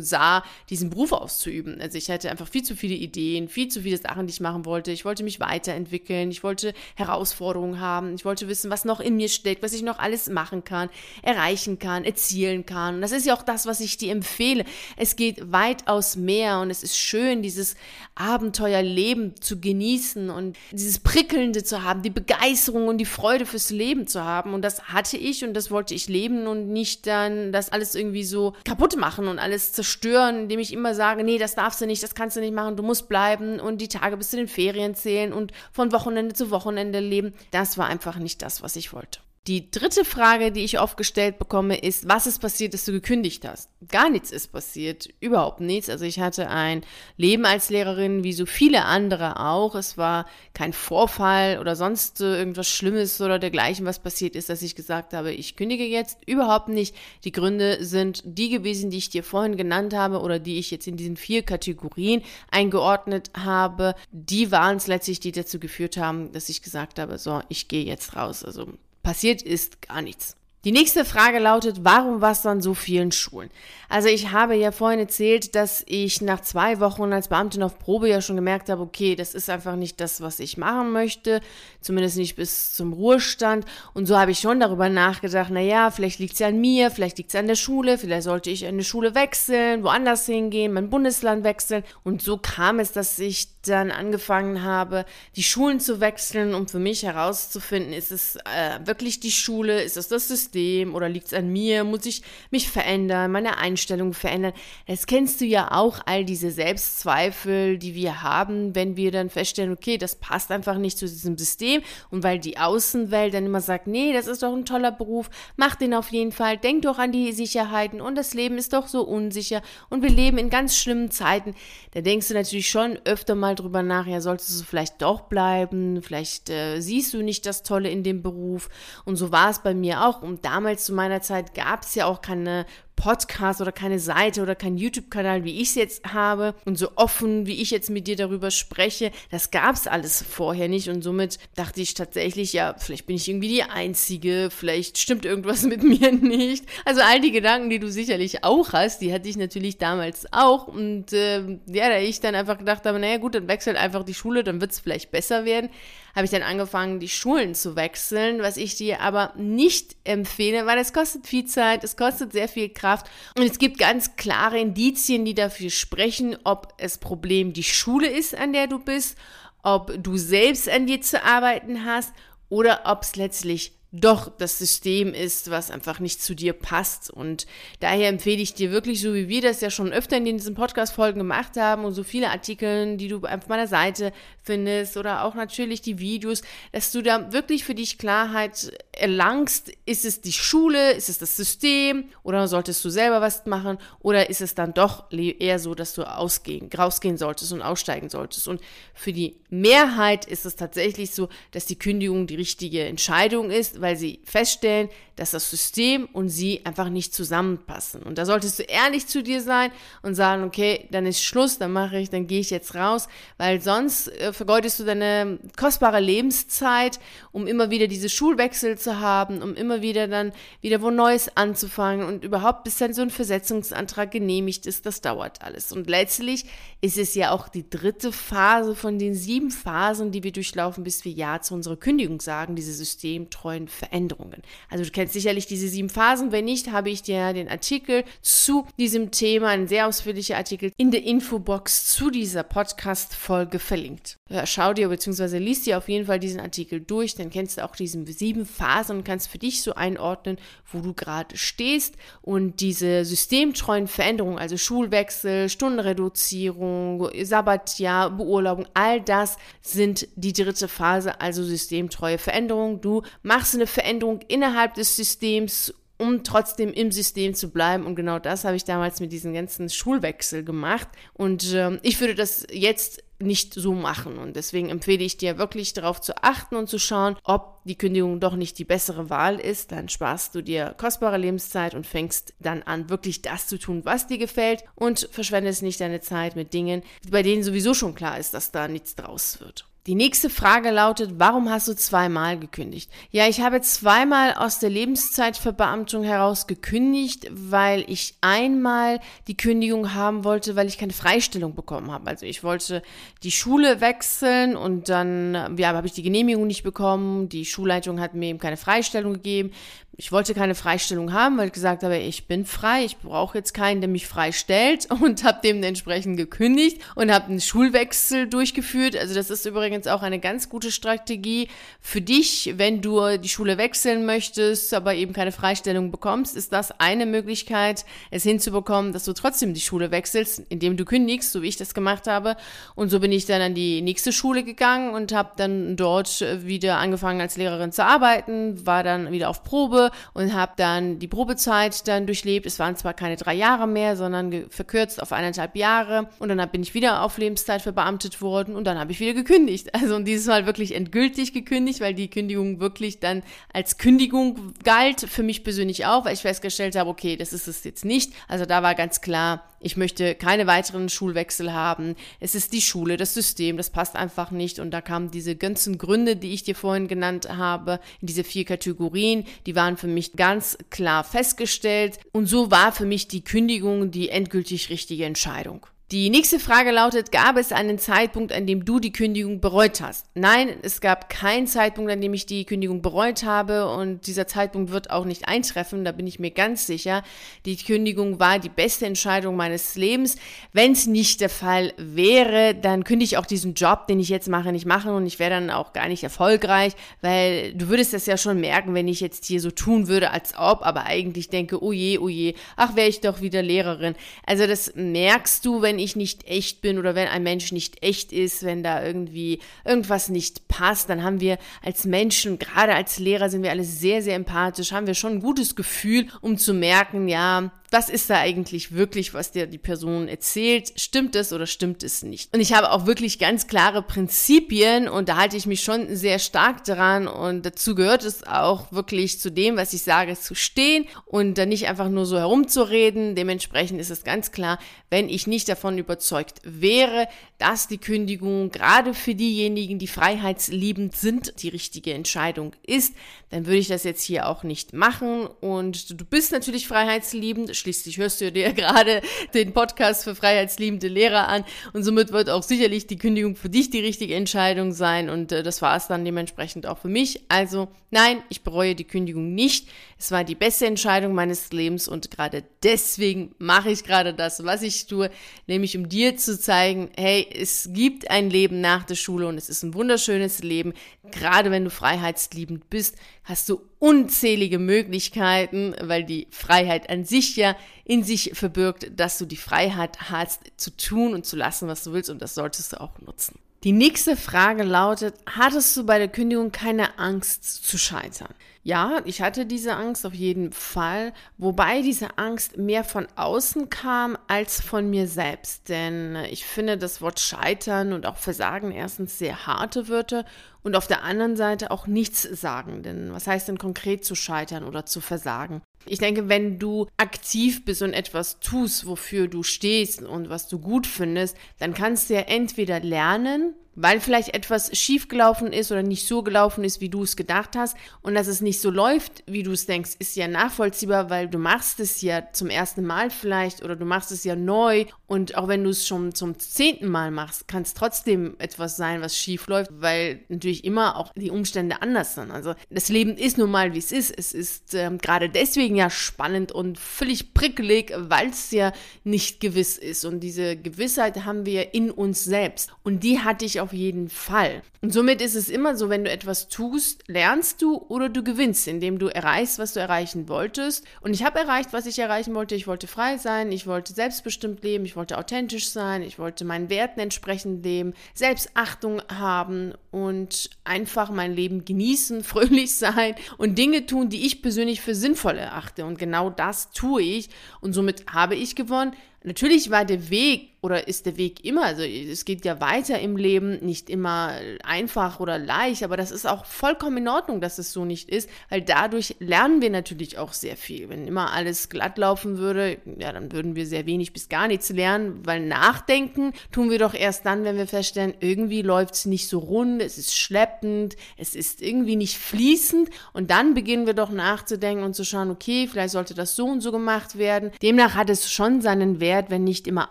sah, 0.00 0.44
diesen 0.70 0.90
Beruf 0.90 1.12
auszuüben. 1.12 1.80
Also 1.80 1.98
ich 1.98 2.10
hatte 2.10 2.30
einfach 2.30 2.48
viel 2.48 2.62
zu 2.62 2.76
viele 2.76 2.94
Ideen, 2.94 3.48
viel 3.48 3.68
zu 3.68 3.82
viele 3.82 3.96
Sachen, 3.96 4.26
die 4.26 4.32
ich 4.32 4.40
machen 4.40 4.64
wollte. 4.64 4.90
Ich 4.92 5.04
wollte 5.04 5.22
mich 5.22 5.40
weiterentwickeln, 5.40 6.30
ich 6.30 6.42
wollte 6.42 6.74
Herausforderungen 6.96 7.80
haben, 7.80 8.14
ich 8.14 8.24
wollte 8.24 8.48
wissen, 8.48 8.70
was 8.70 8.84
noch 8.84 9.00
in 9.00 9.16
mir 9.16 9.28
steckt, 9.28 9.62
was 9.62 9.72
ich 9.72 9.82
noch 9.82 9.98
alles 9.98 10.28
machen 10.28 10.64
kann, 10.64 10.88
erreichen 11.22 11.78
kann, 11.78 12.04
erzielen 12.04 12.66
kann. 12.66 12.96
Und 12.96 13.00
das 13.00 13.12
ist 13.12 13.26
ja 13.26 13.34
auch 13.34 13.42
das, 13.42 13.66
was 13.66 13.80
ich 13.80 13.96
dir 13.96 14.12
empfehle. 14.12 14.64
Es 14.96 15.16
geht 15.16 15.52
weitaus 15.52 16.16
mehr 16.16 16.60
und 16.60 16.70
es 16.70 16.82
ist 16.82 16.96
schön, 16.96 17.42
dieses 17.42 17.76
Abenteuerleben 18.14 19.40
zu 19.40 19.60
genießen 19.60 20.30
und 20.30 20.56
dieses 20.72 20.98
Prickelnde 20.98 21.64
zu 21.64 21.82
haben, 21.82 22.02
die 22.02 22.10
Begeisterung 22.10 22.88
und 22.88 22.98
die 22.98 23.04
Freude 23.04 23.46
fürs 23.46 23.70
Leben 23.70 24.06
zu 24.06 24.24
haben. 24.24 24.54
Und 24.54 24.62
das 24.62 24.84
hatte 24.84 25.16
ich 25.16 25.44
und 25.44 25.54
das 25.54 25.70
wollte 25.70 25.94
ich 25.94 26.08
leben 26.08 26.46
und 26.46 26.68
nicht 26.68 27.06
dann 27.06 27.52
das 27.52 27.70
alles 27.70 27.94
irgendwie 27.94 28.24
so 28.24 28.54
kaputt 28.64 28.96
machen 28.96 29.28
und 29.28 29.38
alles 29.38 29.72
zerstören, 29.78 30.40
indem 30.40 30.58
ich 30.58 30.72
immer 30.72 30.92
sage, 30.92 31.22
nee, 31.22 31.38
das 31.38 31.54
darfst 31.54 31.80
du 31.80 31.86
nicht, 31.86 32.02
das 32.02 32.16
kannst 32.16 32.36
du 32.36 32.40
nicht 32.40 32.52
machen, 32.52 32.74
du 32.74 32.82
musst 32.82 33.08
bleiben 33.08 33.60
und 33.60 33.80
die 33.80 33.86
Tage 33.86 34.16
bis 34.16 34.30
zu 34.30 34.36
den 34.36 34.48
Ferien 34.48 34.96
zählen 34.96 35.32
und 35.32 35.52
von 35.70 35.92
Wochenende 35.92 36.34
zu 36.34 36.50
Wochenende 36.50 36.98
leben. 36.98 37.32
Das 37.52 37.78
war 37.78 37.86
einfach 37.86 38.16
nicht 38.16 38.42
das, 38.42 38.60
was 38.60 38.74
ich 38.74 38.92
wollte. 38.92 39.20
Die 39.46 39.70
dritte 39.70 40.04
Frage, 40.04 40.52
die 40.52 40.62
ich 40.62 40.78
oft 40.78 40.98
gestellt 40.98 41.38
bekomme, 41.38 41.78
ist, 41.78 42.06
was 42.06 42.26
ist 42.26 42.38
passiert, 42.38 42.74
dass 42.74 42.84
du 42.84 42.92
gekündigt 42.92 43.46
hast? 43.46 43.70
Gar 43.88 44.10
nichts 44.10 44.30
ist 44.30 44.52
passiert, 44.52 45.08
überhaupt 45.20 45.60
nichts. 45.60 45.88
Also 45.88 46.04
ich 46.04 46.20
hatte 46.20 46.50
ein 46.50 46.82
Leben 47.16 47.46
als 47.46 47.70
Lehrerin, 47.70 48.24
wie 48.24 48.34
so 48.34 48.44
viele 48.44 48.84
andere 48.84 49.40
auch. 49.40 49.74
Es 49.74 49.96
war 49.96 50.26
kein 50.52 50.74
Vorfall 50.74 51.58
oder 51.60 51.76
sonst 51.76 52.20
irgendwas 52.20 52.68
Schlimmes 52.68 53.22
oder 53.22 53.38
dergleichen, 53.38 53.86
was 53.86 54.00
passiert 54.00 54.36
ist, 54.36 54.50
dass 54.50 54.60
ich 54.60 54.74
gesagt 54.74 55.14
habe, 55.14 55.32
ich 55.32 55.56
kündige 55.56 55.86
jetzt. 55.86 56.18
Überhaupt 56.26 56.68
nicht. 56.68 56.94
Die 57.24 57.32
Gründe 57.32 57.82
sind 57.82 58.22
die 58.26 58.50
gewesen, 58.50 58.90
die 58.90 58.98
ich 58.98 59.08
dir 59.08 59.24
vorhin 59.24 59.56
genannt 59.56 59.94
habe 59.94 60.20
oder 60.20 60.38
die 60.38 60.58
ich 60.58 60.70
jetzt 60.70 60.86
in 60.86 60.98
diesen 60.98 61.16
vier 61.16 61.42
Kategorien 61.42 62.22
eingeordnet 62.50 63.30
habe. 63.34 63.94
Die 64.12 64.50
waren 64.50 64.76
es 64.76 64.88
letztlich, 64.88 65.20
die 65.20 65.32
dazu 65.32 65.58
geführt 65.58 65.96
haben, 65.96 66.32
dass 66.32 66.50
ich 66.50 66.60
gesagt 66.60 66.98
habe, 66.98 67.16
so, 67.16 67.40
ich 67.48 67.68
gehe 67.68 67.84
jetzt 67.84 68.14
raus. 68.14 68.44
Also 68.44 68.66
passiert 69.08 69.40
ist 69.40 69.80
gar 69.80 70.02
nichts. 70.02 70.36
Die 70.64 70.72
nächste 70.72 71.06
Frage 71.06 71.38
lautet, 71.38 71.82
warum 71.82 72.20
warst 72.20 72.44
du 72.44 72.50
an 72.50 72.60
so 72.60 72.74
vielen 72.74 73.10
Schulen? 73.10 73.48
Also 73.88 74.08
ich 74.08 74.32
habe 74.32 74.54
ja 74.54 74.70
vorhin 74.70 74.98
erzählt, 74.98 75.54
dass 75.54 75.82
ich 75.86 76.20
nach 76.20 76.42
zwei 76.42 76.78
Wochen 76.78 77.10
als 77.14 77.28
Beamtin 77.28 77.62
auf 77.62 77.78
Probe 77.78 78.10
ja 78.10 78.20
schon 78.20 78.36
gemerkt 78.36 78.68
habe, 78.68 78.82
okay, 78.82 79.16
das 79.16 79.32
ist 79.32 79.48
einfach 79.48 79.76
nicht 79.76 79.98
das, 79.98 80.20
was 80.20 80.40
ich 80.40 80.58
machen 80.58 80.92
möchte, 80.92 81.40
zumindest 81.80 82.18
nicht 82.18 82.36
bis 82.36 82.74
zum 82.74 82.92
Ruhestand. 82.92 83.64
Und 83.94 84.04
so 84.04 84.18
habe 84.18 84.32
ich 84.32 84.40
schon 84.40 84.60
darüber 84.60 84.90
nachgedacht, 84.90 85.48
na 85.50 85.60
ja, 85.60 85.90
vielleicht 85.90 86.18
liegt 86.18 86.34
es 86.34 86.40
ja 86.40 86.48
an 86.48 86.60
mir, 86.60 86.90
vielleicht 86.90 87.16
liegt 87.16 87.30
es 87.30 87.36
an 87.36 87.46
der 87.46 87.54
Schule, 87.54 87.96
vielleicht 87.96 88.24
sollte 88.24 88.50
ich 88.50 88.66
eine 88.66 88.84
Schule 88.84 89.14
wechseln, 89.14 89.84
woanders 89.84 90.26
hingehen, 90.26 90.74
mein 90.74 90.90
Bundesland 90.90 91.44
wechseln. 91.44 91.82
Und 92.04 92.20
so 92.20 92.36
kam 92.36 92.78
es, 92.78 92.92
dass 92.92 93.18
ich 93.18 93.57
dann 93.68 93.90
angefangen 93.90 94.62
habe, 94.62 95.04
die 95.36 95.42
Schulen 95.42 95.80
zu 95.80 96.00
wechseln, 96.00 96.54
um 96.54 96.66
für 96.66 96.78
mich 96.78 97.02
herauszufinden, 97.02 97.92
ist 97.92 98.10
es 98.10 98.36
äh, 98.36 98.80
wirklich 98.84 99.20
die 99.20 99.30
Schule, 99.30 99.82
ist 99.82 99.96
es 99.96 100.08
das 100.08 100.28
System? 100.28 100.94
Oder 100.94 101.08
liegt 101.08 101.28
es 101.28 101.34
an 101.34 101.52
mir, 101.52 101.84
muss 101.84 102.06
ich 102.06 102.22
mich 102.50 102.68
verändern, 102.68 103.30
meine 103.30 103.58
Einstellung 103.58 104.14
verändern. 104.14 104.52
Das 104.86 105.06
kennst 105.06 105.40
du 105.40 105.44
ja 105.44 105.72
auch, 105.72 106.00
all 106.06 106.24
diese 106.24 106.50
Selbstzweifel, 106.50 107.78
die 107.78 107.94
wir 107.94 108.22
haben, 108.22 108.74
wenn 108.74 108.96
wir 108.96 109.10
dann 109.10 109.30
feststellen, 109.30 109.72
okay, 109.72 109.98
das 109.98 110.16
passt 110.16 110.50
einfach 110.50 110.78
nicht 110.78 110.98
zu 110.98 111.06
diesem 111.06 111.36
System. 111.36 111.82
Und 112.10 112.22
weil 112.22 112.38
die 112.38 112.58
Außenwelt 112.58 113.34
dann 113.34 113.46
immer 113.46 113.60
sagt, 113.60 113.86
nee, 113.86 114.12
das 114.12 114.26
ist 114.26 114.42
doch 114.42 114.52
ein 114.52 114.64
toller 114.64 114.92
Beruf, 114.92 115.30
mach 115.56 115.76
den 115.76 115.94
auf 115.94 116.10
jeden 116.10 116.32
Fall, 116.32 116.58
denk 116.58 116.82
doch 116.82 116.98
an 116.98 117.12
die 117.12 117.32
Sicherheiten 117.32 118.00
und 118.00 118.14
das 118.14 118.34
Leben 118.34 118.58
ist 118.58 118.72
doch 118.72 118.88
so 118.88 119.02
unsicher. 119.02 119.62
Und 119.88 120.02
wir 120.02 120.10
leben 120.10 120.38
in 120.38 120.50
ganz 120.50 120.76
schlimmen 120.76 121.10
Zeiten. 121.10 121.54
Da 121.92 122.00
denkst 122.00 122.28
du 122.28 122.34
natürlich 122.34 122.68
schon 122.68 122.98
öfter 123.04 123.34
mal 123.34 123.54
drüber 123.58 123.82
nach, 123.82 124.06
ja, 124.06 124.20
solltest 124.20 124.60
du 124.60 124.64
vielleicht 124.64 125.02
doch 125.02 125.22
bleiben, 125.22 126.02
vielleicht 126.02 126.50
äh, 126.50 126.80
siehst 126.80 127.14
du 127.14 127.22
nicht 127.22 127.46
das 127.46 127.62
Tolle 127.62 127.90
in 127.90 128.02
dem 128.02 128.22
Beruf. 128.22 128.68
Und 129.04 129.16
so 129.16 129.32
war 129.32 129.50
es 129.50 129.60
bei 129.60 129.74
mir 129.74 130.06
auch. 130.06 130.22
Und 130.22 130.44
damals 130.44 130.84
zu 130.84 130.94
meiner 130.94 131.20
Zeit 131.20 131.54
gab 131.54 131.82
es 131.82 131.94
ja 131.94 132.06
auch 132.06 132.20
keine 132.20 132.66
Podcast 132.98 133.60
oder 133.60 133.70
keine 133.70 134.00
Seite 134.00 134.42
oder 134.42 134.56
kein 134.56 134.76
YouTube-Kanal, 134.76 135.44
wie 135.44 135.60
ich 135.60 135.68
es 135.68 135.74
jetzt 135.76 136.12
habe 136.12 136.56
und 136.64 136.76
so 136.76 136.90
offen, 136.96 137.46
wie 137.46 137.62
ich 137.62 137.70
jetzt 137.70 137.90
mit 137.90 138.08
dir 138.08 138.16
darüber 138.16 138.50
spreche. 138.50 139.12
Das 139.30 139.52
gab 139.52 139.76
es 139.76 139.86
alles 139.86 140.20
vorher 140.28 140.68
nicht 140.68 140.88
und 140.88 141.02
somit 141.02 141.38
dachte 141.54 141.80
ich 141.80 141.94
tatsächlich, 141.94 142.52
ja, 142.52 142.74
vielleicht 142.76 143.06
bin 143.06 143.14
ich 143.14 143.28
irgendwie 143.28 143.48
die 143.48 143.62
Einzige, 143.62 144.48
vielleicht 144.50 144.98
stimmt 144.98 145.24
irgendwas 145.24 145.62
mit 145.62 145.82
mir 145.84 146.10
nicht. 146.10 146.64
Also 146.84 147.00
all 147.02 147.20
die 147.20 147.30
Gedanken, 147.30 147.70
die 147.70 147.78
du 147.78 147.88
sicherlich 147.88 148.42
auch 148.42 148.72
hast, 148.72 149.00
die 149.00 149.12
hatte 149.12 149.28
ich 149.28 149.36
natürlich 149.36 149.78
damals 149.78 150.26
auch 150.32 150.66
und 150.66 151.12
äh, 151.12 151.38
ja, 151.66 151.88
da 151.88 151.98
ich 152.00 152.20
dann 152.20 152.34
einfach 152.34 152.58
gedacht 152.58 152.84
habe, 152.84 152.98
naja 152.98 153.18
gut, 153.18 153.36
dann 153.36 153.46
wechselt 153.46 153.76
einfach 153.76 154.02
die 154.02 154.14
Schule, 154.14 154.42
dann 154.42 154.60
wird 154.60 154.72
es 154.72 154.80
vielleicht 154.80 155.12
besser 155.12 155.44
werden 155.44 155.70
habe 156.18 156.24
ich 156.24 156.32
dann 156.32 156.42
angefangen, 156.42 156.98
die 156.98 157.08
Schulen 157.08 157.54
zu 157.54 157.76
wechseln, 157.76 158.42
was 158.42 158.56
ich 158.56 158.74
dir 158.74 159.00
aber 159.00 159.32
nicht 159.36 159.94
empfehle, 160.02 160.66
weil 160.66 160.78
es 160.78 160.92
kostet 160.92 161.28
viel 161.28 161.44
Zeit, 161.44 161.84
es 161.84 161.96
kostet 161.96 162.32
sehr 162.32 162.48
viel 162.48 162.70
Kraft 162.70 162.87
und 163.36 163.44
es 163.44 163.58
gibt 163.58 163.78
ganz 163.78 164.16
klare 164.16 164.58
Indizien, 164.58 165.24
die 165.24 165.34
dafür 165.34 165.70
sprechen, 165.70 166.36
ob 166.44 166.74
es 166.78 166.98
Problem 166.98 167.52
die 167.52 167.62
Schule 167.62 168.08
ist, 168.08 168.34
an 168.34 168.52
der 168.52 168.66
du 168.66 168.78
bist, 168.78 169.16
ob 169.62 169.92
du 170.02 170.16
selbst 170.16 170.68
an 170.68 170.86
dir 170.86 171.00
zu 171.00 171.22
arbeiten 171.22 171.84
hast 171.84 172.12
oder 172.48 172.82
ob 172.84 173.02
es 173.02 173.16
letztlich 173.16 173.72
doch 173.90 174.30
das 174.36 174.58
System 174.58 175.14
ist, 175.14 175.50
was 175.50 175.70
einfach 175.70 175.98
nicht 175.98 176.20
zu 176.22 176.34
dir 176.34 176.52
passt. 176.52 177.10
Und 177.10 177.46
daher 177.80 178.08
empfehle 178.08 178.42
ich 178.42 178.52
dir 178.52 178.70
wirklich, 178.70 179.00
so 179.00 179.14
wie 179.14 179.28
wir 179.28 179.40
das 179.40 179.62
ja 179.62 179.70
schon 179.70 179.92
öfter 179.92 180.18
in 180.18 180.24
diesen 180.26 180.54
Podcast-Folgen 180.54 181.18
gemacht 181.18 181.56
haben 181.56 181.84
und 181.84 181.94
so 181.94 182.04
viele 182.04 182.30
Artikel, 182.30 182.98
die 182.98 183.08
du 183.08 183.20
auf 183.20 183.48
meiner 183.48 183.66
Seite 183.66 184.12
findest 184.48 184.96
oder 184.96 185.24
auch 185.24 185.34
natürlich 185.34 185.80
die 185.80 185.98
Videos, 185.98 186.42
dass 186.72 186.92
du 186.92 187.02
da 187.02 187.32
wirklich 187.32 187.64
für 187.64 187.74
dich 187.74 187.96
Klarheit 187.96 188.72
erlangst. 188.92 189.72
Ist 189.86 190.04
es 190.04 190.20
die 190.20 190.32
Schule? 190.32 190.92
Ist 190.92 191.08
es 191.08 191.18
das 191.18 191.36
System? 191.36 192.10
Oder 192.22 192.48
solltest 192.48 192.84
du 192.84 192.90
selber 192.90 193.20
was 193.20 193.46
machen? 193.46 193.78
Oder 194.00 194.28
ist 194.28 194.40
es 194.40 194.54
dann 194.54 194.74
doch 194.74 195.10
eher 195.12 195.58
so, 195.58 195.74
dass 195.74 195.94
du 195.94 196.02
ausgehen, 196.02 196.68
rausgehen 196.76 197.16
solltest 197.16 197.52
und 197.52 197.62
aussteigen 197.62 198.10
solltest? 198.10 198.48
Und 198.48 198.60
für 198.92 199.12
die 199.12 199.36
Mehrheit 199.48 200.26
ist 200.26 200.44
es 200.44 200.56
tatsächlich 200.56 201.12
so, 201.12 201.28
dass 201.52 201.64
die 201.64 201.78
Kündigung 201.78 202.26
die 202.26 202.34
richtige 202.34 202.84
Entscheidung 202.84 203.50
ist 203.50 203.78
weil 203.80 203.96
sie 203.96 204.20
feststellen, 204.24 204.88
dass 205.16 205.32
das 205.32 205.50
System 205.50 206.08
und 206.12 206.28
sie 206.28 206.64
einfach 206.64 206.88
nicht 206.88 207.14
zusammenpassen. 207.14 208.02
Und 208.02 208.18
da 208.18 208.26
solltest 208.26 208.58
du 208.58 208.62
ehrlich 208.62 209.06
zu 209.06 209.22
dir 209.22 209.40
sein 209.40 209.70
und 210.02 210.14
sagen, 210.14 210.44
okay, 210.44 210.86
dann 210.90 211.06
ist 211.06 211.22
Schluss, 211.22 211.58
dann 211.58 211.72
mache 211.72 211.98
ich, 211.98 212.10
dann 212.10 212.26
gehe 212.26 212.40
ich 212.40 212.50
jetzt 212.50 212.74
raus, 212.74 213.08
weil 213.36 213.60
sonst 213.60 214.08
äh, 214.08 214.32
vergeudest 214.38 214.80
du 214.80 214.84
deine 214.84 215.38
kostbare 215.56 216.00
Lebenszeit, 216.00 216.98
um 217.32 217.46
immer 217.46 217.70
wieder 217.70 217.88
diese 217.88 218.08
Schulwechsel 218.08 218.78
zu 218.78 219.00
haben, 219.00 219.42
um 219.42 219.54
immer 219.54 219.82
wieder 219.82 220.08
dann 220.08 220.32
wieder 220.62 220.80
wo 220.80 220.90
Neues 220.90 221.36
anzufangen 221.36 222.06
und 222.06 222.24
überhaupt 222.24 222.64
bis 222.64 222.78
dann 222.78 222.94
so 222.94 223.02
ein 223.02 223.10
Versetzungsantrag 223.10 224.10
genehmigt 224.10 224.66
ist, 224.66 224.86
das 224.86 225.00
dauert 225.00 225.42
alles. 225.42 225.72
Und 225.72 225.90
letztlich 225.90 226.46
ist 226.80 226.96
es 226.96 227.14
ja 227.14 227.32
auch 227.32 227.48
die 227.48 227.68
dritte 227.68 228.12
Phase 228.12 228.74
von 228.74 228.98
den 228.98 229.14
sieben 229.14 229.50
Phasen, 229.50 230.12
die 230.12 230.22
wir 230.22 230.32
durchlaufen, 230.32 230.84
bis 230.84 231.04
wir 231.04 231.12
Ja 231.12 231.40
zu 231.40 231.54
unserer 231.54 231.76
Kündigung 231.76 232.20
sagen, 232.20 232.54
diese 232.54 232.72
systemtreuen 232.72 233.68
Veränderungen. 233.68 234.42
Also 234.70 234.84
du 234.84 234.90
kennst 234.90 235.12
sicherlich 235.12 235.46
diese 235.46 235.68
sieben 235.68 235.90
Phasen. 235.90 236.30
Wenn 236.32 236.44
nicht, 236.44 236.70
habe 236.70 236.90
ich 236.90 237.02
dir 237.02 237.32
den 237.32 237.48
Artikel 237.48 238.04
zu 238.22 238.66
diesem 238.78 239.10
Thema, 239.10 239.48
ein 239.48 239.66
sehr 239.66 239.88
ausführlicher 239.88 240.36
Artikel 240.36 240.72
in 240.76 240.92
der 240.92 241.02
Infobox 241.02 241.92
zu 241.92 242.10
dieser 242.10 242.44
Podcast-Folge 242.44 243.58
verlinkt. 243.58 244.16
Schau 244.44 244.74
dir 244.74 244.88
bzw. 244.88 245.38
liest 245.38 245.64
dir 245.64 245.78
auf 245.78 245.88
jeden 245.88 246.06
Fall 246.06 246.18
diesen 246.18 246.40
Artikel 246.40 246.80
durch, 246.80 247.14
dann 247.14 247.30
kennst 247.30 247.56
du 247.56 247.64
auch 247.64 247.74
diese 247.74 248.04
sieben 248.06 248.44
Phasen 248.44 248.98
und 248.98 249.04
kannst 249.04 249.28
für 249.28 249.38
dich 249.38 249.62
so 249.62 249.74
einordnen, 249.74 250.36
wo 250.70 250.80
du 250.80 250.92
gerade 250.92 251.36
stehst. 251.36 251.94
Und 252.20 252.60
diese 252.60 253.06
systemtreuen 253.06 253.86
Veränderungen, 253.86 254.38
also 254.38 254.58
Schulwechsel, 254.58 255.48
Stundenreduzierung, 255.48 257.08
Sabbatjahr, 257.22 258.10
Beurlaubung, 258.10 258.66
all 258.74 259.00
das 259.00 259.38
sind 259.62 260.06
die 260.16 260.34
dritte 260.34 260.68
Phase, 260.68 261.20
also 261.22 261.42
systemtreue 261.42 262.18
Veränderungen. 262.18 262.82
Du 262.82 263.02
machst 263.22 263.54
eine 263.54 263.66
Veränderung 263.66 264.20
innerhalb 264.28 264.74
des 264.74 264.94
Systems 264.94 265.74
um 266.00 266.22
trotzdem 266.22 266.72
im 266.72 266.92
System 266.92 267.34
zu 267.34 267.50
bleiben. 267.50 267.84
Und 267.84 267.96
genau 267.96 268.20
das 268.20 268.44
habe 268.44 268.54
ich 268.54 268.62
damals 268.62 269.00
mit 269.00 269.10
diesem 269.10 269.34
ganzen 269.34 269.68
Schulwechsel 269.68 270.44
gemacht. 270.44 270.86
Und 271.12 271.52
äh, 271.52 271.78
ich 271.82 272.00
würde 272.00 272.14
das 272.14 272.46
jetzt 272.52 273.02
nicht 273.20 273.54
so 273.54 273.72
machen. 273.72 274.18
Und 274.18 274.36
deswegen 274.36 274.68
empfehle 274.68 275.04
ich 275.04 275.16
dir 275.16 275.38
wirklich 275.38 275.72
darauf 275.72 276.00
zu 276.00 276.22
achten 276.22 276.56
und 276.56 276.68
zu 276.68 276.78
schauen, 276.78 277.16
ob 277.24 277.62
die 277.64 277.76
Kündigung 277.76 278.20
doch 278.20 278.36
nicht 278.36 278.58
die 278.58 278.64
bessere 278.64 279.10
Wahl 279.10 279.40
ist. 279.40 279.72
Dann 279.72 279.88
sparst 279.88 280.34
du 280.34 280.42
dir 280.42 280.74
kostbare 280.78 281.18
Lebenszeit 281.18 281.74
und 281.74 281.86
fängst 281.86 282.34
dann 282.40 282.62
an, 282.62 282.90
wirklich 282.90 283.22
das 283.22 283.46
zu 283.46 283.58
tun, 283.58 283.84
was 283.84 284.06
dir 284.06 284.18
gefällt 284.18 284.64
und 284.74 285.08
verschwendest 285.10 285.62
nicht 285.62 285.80
deine 285.80 286.00
Zeit 286.00 286.36
mit 286.36 286.54
Dingen, 286.54 286.82
bei 287.10 287.22
denen 287.22 287.42
sowieso 287.42 287.74
schon 287.74 287.94
klar 287.94 288.18
ist, 288.18 288.34
dass 288.34 288.52
da 288.52 288.68
nichts 288.68 288.94
draus 288.94 289.40
wird. 289.40 289.67
Die 289.86 289.94
nächste 289.94 290.28
Frage 290.28 290.70
lautet, 290.70 291.12
warum 291.16 291.48
hast 291.48 291.66
du 291.68 291.74
zweimal 291.74 292.38
gekündigt? 292.38 292.90
Ja, 293.10 293.26
ich 293.26 293.40
habe 293.40 293.62
zweimal 293.62 294.34
aus 294.34 294.58
der 294.58 294.68
Lebenszeitverbeamtung 294.68 296.04
heraus 296.04 296.46
gekündigt, 296.46 297.26
weil 297.30 297.84
ich 297.88 298.14
einmal 298.20 299.00
die 299.28 299.36
Kündigung 299.36 299.94
haben 299.94 300.24
wollte, 300.24 300.56
weil 300.56 300.66
ich 300.66 300.76
keine 300.76 300.92
Freistellung 300.92 301.54
bekommen 301.54 301.90
habe. 301.90 302.06
Also 302.08 302.26
ich 302.26 302.44
wollte 302.44 302.82
die 303.22 303.30
Schule 303.30 303.80
wechseln 303.80 304.56
und 304.56 304.90
dann 304.90 305.56
ja, 305.56 305.72
habe 305.72 305.86
ich 305.86 305.94
die 305.94 306.02
Genehmigung 306.02 306.46
nicht 306.46 306.64
bekommen. 306.64 307.30
Die 307.30 307.46
Schulleitung 307.46 307.98
hat 307.98 308.12
mir 308.12 308.28
eben 308.28 308.38
keine 308.38 308.58
Freistellung 308.58 309.14
gegeben 309.14 309.52
ich 310.00 310.12
wollte 310.12 310.32
keine 310.32 310.54
Freistellung 310.54 311.12
haben, 311.12 311.38
weil 311.38 311.48
ich 311.48 311.52
gesagt 311.52 311.82
habe, 311.82 311.98
ich 311.98 312.28
bin 312.28 312.46
frei, 312.46 312.84
ich 312.84 312.98
brauche 312.98 313.36
jetzt 313.36 313.52
keinen, 313.52 313.80
der 313.80 313.88
mich 313.90 314.06
freistellt 314.06 314.86
und 315.02 315.24
habe 315.24 315.40
dementsprechend 315.42 316.16
gekündigt 316.16 316.80
und 316.94 317.12
habe 317.12 317.26
einen 317.26 317.40
Schulwechsel 317.40 318.28
durchgeführt. 318.28 318.96
Also 318.96 319.16
das 319.16 319.28
ist 319.28 319.44
übrigens 319.44 319.88
auch 319.88 320.02
eine 320.02 320.20
ganz 320.20 320.48
gute 320.48 320.70
Strategie 320.70 321.48
für 321.80 322.00
dich, 322.00 322.54
wenn 322.56 322.80
du 322.80 323.18
die 323.18 323.28
Schule 323.28 323.58
wechseln 323.58 324.06
möchtest, 324.06 324.72
aber 324.72 324.94
eben 324.94 325.12
keine 325.12 325.32
Freistellung 325.32 325.90
bekommst, 325.90 326.36
ist 326.36 326.52
das 326.52 326.70
eine 326.78 327.04
Möglichkeit, 327.04 327.84
es 328.12 328.22
hinzubekommen, 328.22 328.92
dass 328.92 329.04
du 329.04 329.14
trotzdem 329.14 329.52
die 329.52 329.60
Schule 329.60 329.90
wechselst, 329.90 330.44
indem 330.48 330.76
du 330.76 330.84
kündigst, 330.84 331.32
so 331.32 331.42
wie 331.42 331.48
ich 331.48 331.56
das 331.56 331.74
gemacht 331.74 332.06
habe. 332.06 332.36
Und 332.76 332.90
so 332.90 333.00
bin 333.00 333.10
ich 333.10 333.26
dann 333.26 333.42
an 333.42 333.54
die 333.56 333.82
nächste 333.82 334.12
Schule 334.12 334.44
gegangen 334.44 334.94
und 334.94 335.12
habe 335.12 335.32
dann 335.36 335.74
dort 335.74 336.20
wieder 336.46 336.78
angefangen 336.78 337.20
als 337.20 337.36
Lehrerin 337.36 337.72
zu 337.72 337.84
arbeiten, 337.84 338.64
war 338.64 338.84
dann 338.84 339.10
wieder 339.10 339.28
auf 339.28 339.42
Probe 339.42 339.87
und 340.14 340.34
habe 340.34 340.52
dann 340.56 340.98
die 340.98 341.08
Probezeit 341.08 341.86
dann 341.88 342.06
durchlebt. 342.06 342.46
Es 342.46 342.58
waren 342.58 342.76
zwar 342.76 342.94
keine 342.94 343.16
drei 343.16 343.34
Jahre 343.34 343.66
mehr, 343.66 343.96
sondern 343.96 344.48
verkürzt 344.50 345.02
auf 345.02 345.12
eineinhalb 345.12 345.56
Jahre. 345.56 346.08
Und 346.18 346.28
dann 346.28 346.48
bin 346.50 346.62
ich 346.62 346.74
wieder 346.74 347.02
auf 347.02 347.18
Lebenszeit 347.18 347.62
verbeamtet 347.62 348.20
worden 348.20 348.56
und 348.56 348.64
dann 348.64 348.78
habe 348.78 348.92
ich 348.92 349.00
wieder 349.00 349.14
gekündigt. 349.14 349.68
Also 349.78 349.94
und 349.94 350.06
dieses 350.06 350.26
Mal 350.26 350.44
wirklich 350.44 350.74
endgültig 350.74 351.32
gekündigt, 351.32 351.80
weil 351.80 351.94
die 351.94 352.10
Kündigung 352.10 352.58
wirklich 352.58 352.98
dann 352.98 353.22
als 353.52 353.78
Kündigung 353.78 354.54
galt. 354.64 355.00
Für 355.00 355.22
mich 355.22 355.44
persönlich 355.44 355.86
auch, 355.86 356.04
weil 356.04 356.14
ich 356.14 356.20
festgestellt 356.20 356.74
habe, 356.74 356.90
okay, 356.90 357.16
das 357.16 357.32
ist 357.32 357.46
es 357.46 357.62
jetzt 357.62 357.84
nicht. 357.84 358.12
Also 358.26 358.44
da 358.44 358.62
war 358.62 358.74
ganz 358.74 359.00
klar, 359.00 359.44
ich 359.60 359.76
möchte 359.76 360.14
keine 360.14 360.46
weiteren 360.46 360.88
Schulwechsel 360.88 361.52
haben. 361.52 361.96
Es 362.20 362.34
ist 362.34 362.52
die 362.52 362.60
Schule, 362.60 362.96
das 362.96 363.14
System, 363.14 363.56
das 363.56 363.70
passt 363.70 363.96
einfach 363.96 364.30
nicht. 364.30 364.58
Und 364.58 364.70
da 364.70 364.80
kamen 364.80 365.10
diese 365.10 365.34
ganzen 365.36 365.78
Gründe, 365.78 366.16
die 366.16 366.32
ich 366.32 366.44
dir 366.44 366.54
vorhin 366.54 366.86
genannt 366.86 367.28
habe, 367.28 367.80
in 368.00 368.06
diese 368.06 368.24
vier 368.24 368.44
Kategorien, 368.44 369.24
die 369.46 369.56
waren 369.56 369.76
für 369.78 369.86
mich 369.86 370.14
ganz 370.14 370.58
klar 370.70 371.04
festgestellt 371.04 371.98
und 372.12 372.26
so 372.26 372.50
war 372.50 372.72
für 372.72 372.84
mich 372.84 373.08
die 373.08 373.24
Kündigung 373.24 373.90
die 373.90 374.10
endgültig 374.10 374.68
richtige 374.68 375.04
Entscheidung. 375.04 375.66
Die 375.90 376.10
nächste 376.10 376.38
Frage 376.38 376.70
lautet, 376.70 377.12
gab 377.12 377.38
es 377.38 377.50
einen 377.50 377.78
Zeitpunkt, 377.78 378.30
an 378.30 378.46
dem 378.46 378.66
du 378.66 378.78
die 378.78 378.92
Kündigung 378.92 379.40
bereut 379.40 379.80
hast? 379.80 380.04
Nein, 380.14 380.50
es 380.60 380.82
gab 380.82 381.08
keinen 381.08 381.46
Zeitpunkt, 381.46 381.90
an 381.90 382.02
dem 382.02 382.12
ich 382.12 382.26
die 382.26 382.44
Kündigung 382.44 382.82
bereut 382.82 383.22
habe 383.22 383.70
und 383.70 384.06
dieser 384.06 384.26
Zeitpunkt 384.26 384.70
wird 384.70 384.90
auch 384.90 385.06
nicht 385.06 385.28
eintreffen, 385.28 385.86
da 385.86 385.92
bin 385.92 386.06
ich 386.06 386.18
mir 386.18 386.30
ganz 386.30 386.66
sicher. 386.66 387.02
Die 387.46 387.56
Kündigung 387.56 388.20
war 388.20 388.38
die 388.38 388.50
beste 388.50 388.84
Entscheidung 388.84 389.34
meines 389.34 389.76
Lebens. 389.76 390.16
Wenn 390.52 390.72
es 390.72 390.86
nicht 390.86 391.22
der 391.22 391.30
Fall 391.30 391.72
wäre, 391.78 392.54
dann 392.54 392.84
könnte 392.84 393.06
ich 393.06 393.16
auch 393.16 393.24
diesen 393.24 393.54
Job, 393.54 393.86
den 393.86 393.98
ich 393.98 394.10
jetzt 394.10 394.28
mache, 394.28 394.52
nicht 394.52 394.66
machen 394.66 394.90
und 394.90 395.06
ich 395.06 395.18
wäre 395.18 395.30
dann 395.30 395.48
auch 395.48 395.72
gar 395.72 395.88
nicht 395.88 396.04
erfolgreich, 396.04 396.74
weil 397.00 397.54
du 397.54 397.70
würdest 397.70 397.94
das 397.94 398.04
ja 398.04 398.18
schon 398.18 398.40
merken, 398.40 398.74
wenn 398.74 398.88
ich 398.88 399.00
jetzt 399.00 399.24
hier 399.24 399.40
so 399.40 399.50
tun 399.50 399.88
würde, 399.88 400.10
als 400.10 400.34
ob, 400.36 400.60
aber 400.66 400.84
eigentlich 400.84 401.30
denke, 401.30 401.62
oh 401.62 401.72
je, 401.72 401.96
oh 401.96 402.10
je, 402.10 402.34
ach, 402.56 402.76
wäre 402.76 402.88
ich 402.88 403.00
doch 403.00 403.22
wieder 403.22 403.40
Lehrerin. 403.40 403.94
Also 404.26 404.46
das 404.46 404.74
merkst 404.74 405.46
du, 405.46 405.62
wenn 405.62 405.77
wenn 405.78 405.84
ich 405.84 405.94
nicht 405.94 406.26
echt 406.26 406.60
bin 406.60 406.76
oder 406.76 406.96
wenn 406.96 407.06
ein 407.06 407.22
Mensch 407.22 407.52
nicht 407.52 407.84
echt 407.84 408.10
ist, 408.10 408.42
wenn 408.42 408.64
da 408.64 408.84
irgendwie 408.84 409.38
irgendwas 409.64 410.08
nicht 410.08 410.48
passt, 410.48 410.90
dann 410.90 411.04
haben 411.04 411.20
wir 411.20 411.38
als 411.62 411.84
Menschen, 411.84 412.40
gerade 412.40 412.74
als 412.74 412.98
Lehrer 412.98 413.30
sind 413.30 413.44
wir 413.44 413.52
alle 413.52 413.62
sehr, 413.62 414.02
sehr 414.02 414.16
empathisch, 414.16 414.72
haben 414.72 414.88
wir 414.88 414.94
schon 414.94 415.12
ein 415.12 415.20
gutes 415.20 415.54
Gefühl, 415.54 416.08
um 416.20 416.36
zu 416.36 416.52
merken, 416.52 417.06
ja, 417.06 417.52
was 417.70 417.90
ist 417.90 418.08
da 418.08 418.18
eigentlich 418.18 418.72
wirklich, 418.72 419.12
was 419.12 419.32
dir 419.32 419.46
die 419.46 419.58
Person 419.58 420.08
erzählt? 420.08 420.72
Stimmt 420.76 421.14
es 421.14 421.32
oder 421.32 421.46
stimmt 421.46 421.82
es 421.82 422.02
nicht? 422.02 422.32
Und 422.32 422.40
ich 422.40 422.54
habe 422.54 422.72
auch 422.72 422.86
wirklich 422.86 423.18
ganz 423.18 423.46
klare 423.46 423.82
Prinzipien 423.82 424.88
und 424.88 425.10
da 425.10 425.16
halte 425.18 425.36
ich 425.36 425.44
mich 425.44 425.62
schon 425.62 425.94
sehr 425.94 426.18
stark 426.18 426.64
dran 426.64 427.06
und 427.06 427.44
dazu 427.44 427.74
gehört 427.74 428.04
es 428.04 428.26
auch 428.26 428.72
wirklich 428.72 429.20
zu 429.20 429.30
dem, 429.30 429.56
was 429.56 429.74
ich 429.74 429.82
sage, 429.82 430.18
zu 430.18 430.34
stehen 430.34 430.86
und 431.04 431.36
dann 431.36 431.50
nicht 431.50 431.68
einfach 431.68 431.90
nur 431.90 432.06
so 432.06 432.16
herumzureden. 432.16 433.14
Dementsprechend 433.14 433.80
ist 433.80 433.90
es 433.90 434.02
ganz 434.02 434.32
klar, 434.32 434.58
wenn 434.88 435.10
ich 435.10 435.26
nicht 435.26 435.48
davon 435.48 435.76
überzeugt 435.76 436.40
wäre, 436.44 437.06
dass 437.36 437.68
die 437.68 437.78
Kündigung 437.78 438.50
gerade 438.50 438.94
für 438.94 439.14
diejenigen, 439.14 439.78
die 439.78 439.86
freiheitsliebend 439.86 440.96
sind, 440.96 441.42
die 441.42 441.48
richtige 441.48 441.92
Entscheidung 441.92 442.52
ist, 442.66 442.94
dann 443.30 443.44
würde 443.44 443.58
ich 443.58 443.68
das 443.68 443.84
jetzt 443.84 444.02
hier 444.02 444.26
auch 444.26 444.42
nicht 444.42 444.72
machen 444.72 445.26
und 445.26 446.00
du 446.00 446.04
bist 446.04 446.32
natürlich 446.32 446.66
freiheitsliebend, 446.66 447.54
Schließlich 447.58 447.98
hörst 447.98 448.20
du 448.20 448.32
dir 448.32 448.52
gerade 448.54 449.02
den 449.34 449.52
Podcast 449.52 450.04
für 450.04 450.14
freiheitsliebende 450.14 450.88
Lehrer 450.88 451.28
an 451.28 451.44
und 451.72 451.82
somit 451.82 452.12
wird 452.12 452.30
auch 452.30 452.42
sicherlich 452.42 452.86
die 452.86 452.98
Kündigung 452.98 453.36
für 453.36 453.48
dich 453.48 453.70
die 453.70 453.80
richtige 453.80 454.14
Entscheidung 454.14 454.72
sein 454.72 455.10
und 455.10 455.32
äh, 455.32 455.42
das 455.42 455.60
war 455.62 455.76
es 455.76 455.86
dann 455.88 456.04
dementsprechend 456.04 456.66
auch 456.66 456.78
für 456.78 456.88
mich. 456.88 457.22
Also 457.28 457.68
nein, 457.90 458.22
ich 458.28 458.42
bereue 458.42 458.74
die 458.74 458.84
Kündigung 458.84 459.34
nicht. 459.34 459.68
Es 459.98 460.10
war 460.10 460.24
die 460.24 460.34
beste 460.34 460.66
Entscheidung 460.66 461.14
meines 461.14 461.52
Lebens 461.52 461.88
und 461.88 462.10
gerade 462.10 462.44
deswegen 462.62 463.34
mache 463.38 463.70
ich 463.70 463.84
gerade 463.84 464.14
das, 464.14 464.44
was 464.44 464.62
ich 464.62 464.86
tue, 464.86 465.10
nämlich 465.46 465.76
um 465.76 465.88
dir 465.88 466.16
zu 466.16 466.38
zeigen, 466.38 466.90
hey, 466.96 467.26
es 467.32 467.70
gibt 467.72 468.10
ein 468.10 468.30
Leben 468.30 468.60
nach 468.60 468.84
der 468.84 468.94
Schule 468.94 469.26
und 469.26 469.36
es 469.36 469.48
ist 469.48 469.62
ein 469.62 469.74
wunderschönes 469.74 470.42
Leben. 470.42 470.72
Gerade 471.10 471.50
wenn 471.50 471.64
du 471.64 471.70
freiheitsliebend 471.70 472.70
bist, 472.70 472.96
hast 473.28 473.48
du 473.50 473.60
unzählige 473.78 474.58
Möglichkeiten, 474.58 475.74
weil 475.82 476.02
die 476.02 476.26
Freiheit 476.30 476.88
an 476.88 477.04
sich 477.04 477.36
ja 477.36 477.56
in 477.84 478.02
sich 478.02 478.30
verbirgt, 478.32 478.90
dass 478.96 479.18
du 479.18 479.26
die 479.26 479.36
Freiheit 479.36 480.10
hast 480.10 480.40
zu 480.56 480.74
tun 480.74 481.12
und 481.12 481.26
zu 481.26 481.36
lassen, 481.36 481.68
was 481.68 481.84
du 481.84 481.92
willst 481.92 482.08
und 482.08 482.22
das 482.22 482.34
solltest 482.34 482.72
du 482.72 482.80
auch 482.80 482.98
nutzen. 483.00 483.38
Die 483.64 483.72
nächste 483.72 484.16
Frage 484.16 484.62
lautet, 484.62 485.14
hattest 485.26 485.76
du 485.76 485.84
bei 485.84 485.98
der 485.98 486.08
Kündigung 486.08 486.52
keine 486.52 486.98
Angst 486.98 487.44
zu 487.66 487.76
scheitern? 487.76 488.32
Ja, 488.68 489.00
ich 489.06 489.22
hatte 489.22 489.46
diese 489.46 489.76
Angst 489.76 490.04
auf 490.04 490.12
jeden 490.12 490.52
Fall, 490.52 491.14
wobei 491.38 491.80
diese 491.80 492.18
Angst 492.18 492.58
mehr 492.58 492.84
von 492.84 493.08
außen 493.16 493.70
kam 493.70 494.18
als 494.26 494.60
von 494.60 494.90
mir 494.90 495.08
selbst. 495.08 495.70
Denn 495.70 496.16
ich 496.30 496.44
finde 496.44 496.76
das 496.76 497.00
Wort 497.00 497.18
Scheitern 497.18 497.94
und 497.94 498.04
auch 498.04 498.18
Versagen 498.18 498.70
erstens 498.70 499.18
sehr 499.18 499.46
harte 499.46 499.88
Wörter 499.88 500.26
und 500.62 500.76
auf 500.76 500.86
der 500.86 501.02
anderen 501.02 501.34
Seite 501.34 501.70
auch 501.70 501.86
nichts 501.86 502.20
sagen. 502.24 502.82
Denn 502.82 503.10
was 503.10 503.26
heißt 503.26 503.48
denn 503.48 503.56
konkret 503.56 504.04
zu 504.04 504.14
scheitern 504.14 504.64
oder 504.64 504.84
zu 504.84 505.00
versagen? 505.00 505.62
Ich 505.86 505.98
denke, 505.98 506.28
wenn 506.28 506.58
du 506.58 506.88
aktiv 506.98 507.64
bist 507.64 507.80
und 507.80 507.94
etwas 507.94 508.38
tust, 508.40 508.86
wofür 508.86 509.28
du 509.28 509.44
stehst 509.44 510.02
und 510.02 510.28
was 510.28 510.46
du 510.46 510.58
gut 510.58 510.86
findest, 510.86 511.38
dann 511.58 511.72
kannst 511.72 512.10
du 512.10 512.14
ja 512.16 512.20
entweder 512.20 512.80
lernen, 512.80 513.54
weil 513.80 514.00
vielleicht 514.00 514.34
etwas 514.34 514.76
schiefgelaufen 514.76 515.52
ist 515.52 515.70
oder 515.70 515.84
nicht 515.84 516.06
so 516.06 516.22
gelaufen 516.22 516.64
ist, 516.64 516.80
wie 516.80 516.88
du 516.88 517.04
es 517.04 517.16
gedacht 517.16 517.56
hast 517.56 517.76
und 518.02 518.14
dass 518.14 518.26
es 518.26 518.40
nicht 518.40 518.60
so 518.60 518.70
läuft, 518.70 519.22
wie 519.26 519.44
du 519.44 519.52
es 519.52 519.66
denkst, 519.66 519.92
ist 520.00 520.16
ja 520.16 520.26
nachvollziehbar, 520.26 521.10
weil 521.10 521.28
du 521.28 521.38
machst 521.38 521.78
es 521.78 522.02
ja 522.02 522.32
zum 522.32 522.50
ersten 522.50 522.84
Mal 522.84 523.10
vielleicht 523.10 523.62
oder 523.62 523.76
du 523.76 523.84
machst 523.84 524.10
es 524.10 524.24
ja 524.24 524.34
neu 524.34 524.86
und 525.06 525.36
auch 525.36 525.46
wenn 525.46 525.62
du 525.62 525.70
es 525.70 525.86
schon 525.86 526.12
zum 526.12 526.38
zehnten 526.40 526.88
Mal 526.88 527.12
machst, 527.12 527.46
kann 527.46 527.62
es 527.62 527.72
trotzdem 527.72 528.34
etwas 528.38 528.76
sein, 528.76 529.00
was 529.00 529.16
schief 529.16 529.46
läuft, 529.46 529.70
weil 529.72 530.20
natürlich 530.28 530.64
immer 530.64 530.96
auch 530.96 531.12
die 531.14 531.30
Umstände 531.30 531.80
anders 531.80 532.16
sind. 532.16 532.32
Also 532.32 532.54
das 532.70 532.88
Leben 532.88 533.16
ist 533.16 533.38
nun 533.38 533.50
mal, 533.50 533.74
wie 533.74 533.78
es 533.78 533.92
ist. 533.92 534.12
Es 534.16 534.32
ist 534.32 534.74
ähm, 534.74 534.98
gerade 534.98 535.28
deswegen 535.28 535.76
ja 535.76 535.88
spannend 535.88 536.50
und 536.50 536.78
völlig 536.78 537.32
prickelig, 537.32 537.92
weil 537.96 538.30
es 538.30 538.50
ja 538.50 538.72
nicht 539.04 539.38
gewiss 539.38 539.78
ist 539.78 540.04
und 540.04 540.20
diese 540.20 540.56
Gewissheit 540.56 541.24
haben 541.24 541.46
wir 541.46 541.74
in 541.74 541.92
uns 541.92 542.24
selbst 542.24 542.72
und 542.82 543.04
die 543.04 543.20
hatte 543.20 543.44
ich 543.44 543.60
auch 543.60 543.67
auf 543.68 543.74
jeden 543.74 544.08
Fall. 544.08 544.62
Und 544.80 544.94
somit 544.94 545.20
ist 545.20 545.34
es 545.34 545.50
immer 545.50 545.76
so, 545.76 545.90
wenn 545.90 546.04
du 546.04 546.10
etwas 546.10 546.48
tust, 546.48 547.04
lernst 547.06 547.60
du 547.60 547.76
oder 547.76 548.08
du 548.08 548.24
gewinnst, 548.24 548.66
indem 548.66 548.98
du 548.98 549.08
erreichst, 549.08 549.58
was 549.58 549.74
du 549.74 549.80
erreichen 549.80 550.26
wolltest. 550.30 550.86
Und 551.02 551.12
ich 551.12 551.22
habe 551.22 551.38
erreicht, 551.38 551.74
was 551.74 551.84
ich 551.84 551.98
erreichen 551.98 552.34
wollte. 552.34 552.54
Ich 552.54 552.66
wollte 552.66 552.86
frei 552.86 553.18
sein, 553.18 553.52
ich 553.52 553.66
wollte 553.66 553.92
selbstbestimmt 553.92 554.64
leben, 554.64 554.86
ich 554.86 554.96
wollte 554.96 555.18
authentisch 555.18 555.68
sein, 555.68 556.02
ich 556.02 556.18
wollte 556.18 556.46
meinen 556.46 556.70
Werten 556.70 557.00
entsprechend 557.00 557.62
leben, 557.62 557.92
Selbstachtung 558.14 559.02
haben 559.10 559.74
und 559.90 560.48
einfach 560.64 561.10
mein 561.10 561.34
Leben 561.34 561.66
genießen, 561.66 562.24
fröhlich 562.24 562.74
sein 562.76 563.16
und 563.36 563.58
Dinge 563.58 563.84
tun, 563.84 564.08
die 564.08 564.24
ich 564.24 564.40
persönlich 564.40 564.80
für 564.80 564.94
sinnvoll 564.94 565.36
erachte. 565.36 565.84
Und 565.84 565.98
genau 565.98 566.30
das 566.30 566.70
tue 566.70 567.02
ich. 567.02 567.28
Und 567.60 567.74
somit 567.74 568.06
habe 568.10 568.34
ich 568.34 568.56
gewonnen. 568.56 568.94
Natürlich 569.24 569.70
war 569.70 569.84
der 569.84 570.08
Weg 570.08 570.47
oder 570.68 570.86
ist 570.86 571.06
der 571.06 571.16
Weg 571.16 571.46
immer, 571.46 571.64
also 571.64 571.82
es 571.82 572.26
geht 572.26 572.44
ja 572.44 572.60
weiter 572.60 572.98
im 572.98 573.16
Leben, 573.16 573.56
nicht 573.64 573.88
immer 573.88 574.34
einfach 574.62 575.18
oder 575.18 575.38
leicht, 575.38 575.82
aber 575.82 575.96
das 575.96 576.10
ist 576.10 576.26
auch 576.26 576.44
vollkommen 576.44 576.98
in 576.98 577.08
Ordnung, 577.08 577.40
dass 577.40 577.56
es 577.56 577.72
so 577.72 577.86
nicht 577.86 578.10
ist, 578.10 578.28
weil 578.50 578.60
dadurch 578.60 579.16
lernen 579.18 579.62
wir 579.62 579.70
natürlich 579.70 580.18
auch 580.18 580.34
sehr 580.34 580.58
viel. 580.58 580.90
Wenn 580.90 581.06
immer 581.06 581.32
alles 581.32 581.70
glatt 581.70 581.96
laufen 581.96 582.36
würde, 582.36 582.76
ja, 582.98 583.12
dann 583.12 583.32
würden 583.32 583.56
wir 583.56 583.66
sehr 583.66 583.86
wenig 583.86 584.12
bis 584.12 584.28
gar 584.28 584.46
nichts 584.46 584.68
lernen, 584.68 585.22
weil 585.24 585.40
nachdenken 585.40 586.34
tun 586.52 586.68
wir 586.68 586.78
doch 586.78 586.92
erst 586.92 587.24
dann, 587.24 587.44
wenn 587.44 587.56
wir 587.56 587.66
feststellen, 587.66 588.12
irgendwie 588.20 588.60
läuft 588.60 588.92
es 588.92 589.06
nicht 589.06 589.26
so 589.26 589.38
rund, 589.38 589.80
es 589.80 589.96
ist 589.96 590.14
schleppend, 590.14 590.96
es 591.16 591.34
ist 591.34 591.62
irgendwie 591.62 591.96
nicht 591.96 592.18
fließend 592.18 592.90
und 593.14 593.30
dann 593.30 593.54
beginnen 593.54 593.86
wir 593.86 593.94
doch 593.94 594.10
nachzudenken 594.10 594.84
und 594.84 594.92
zu 594.92 595.06
schauen, 595.06 595.30
okay, 595.30 595.66
vielleicht 595.66 595.92
sollte 595.92 596.12
das 596.12 596.36
so 596.36 596.44
und 596.44 596.60
so 596.60 596.72
gemacht 596.72 597.16
werden. 597.16 597.52
Demnach 597.62 597.94
hat 597.94 598.10
es 598.10 598.30
schon 598.30 598.60
seinen 598.60 599.00
Wert, 599.00 599.30
wenn 599.30 599.44
nicht 599.44 599.66
immer 599.66 599.90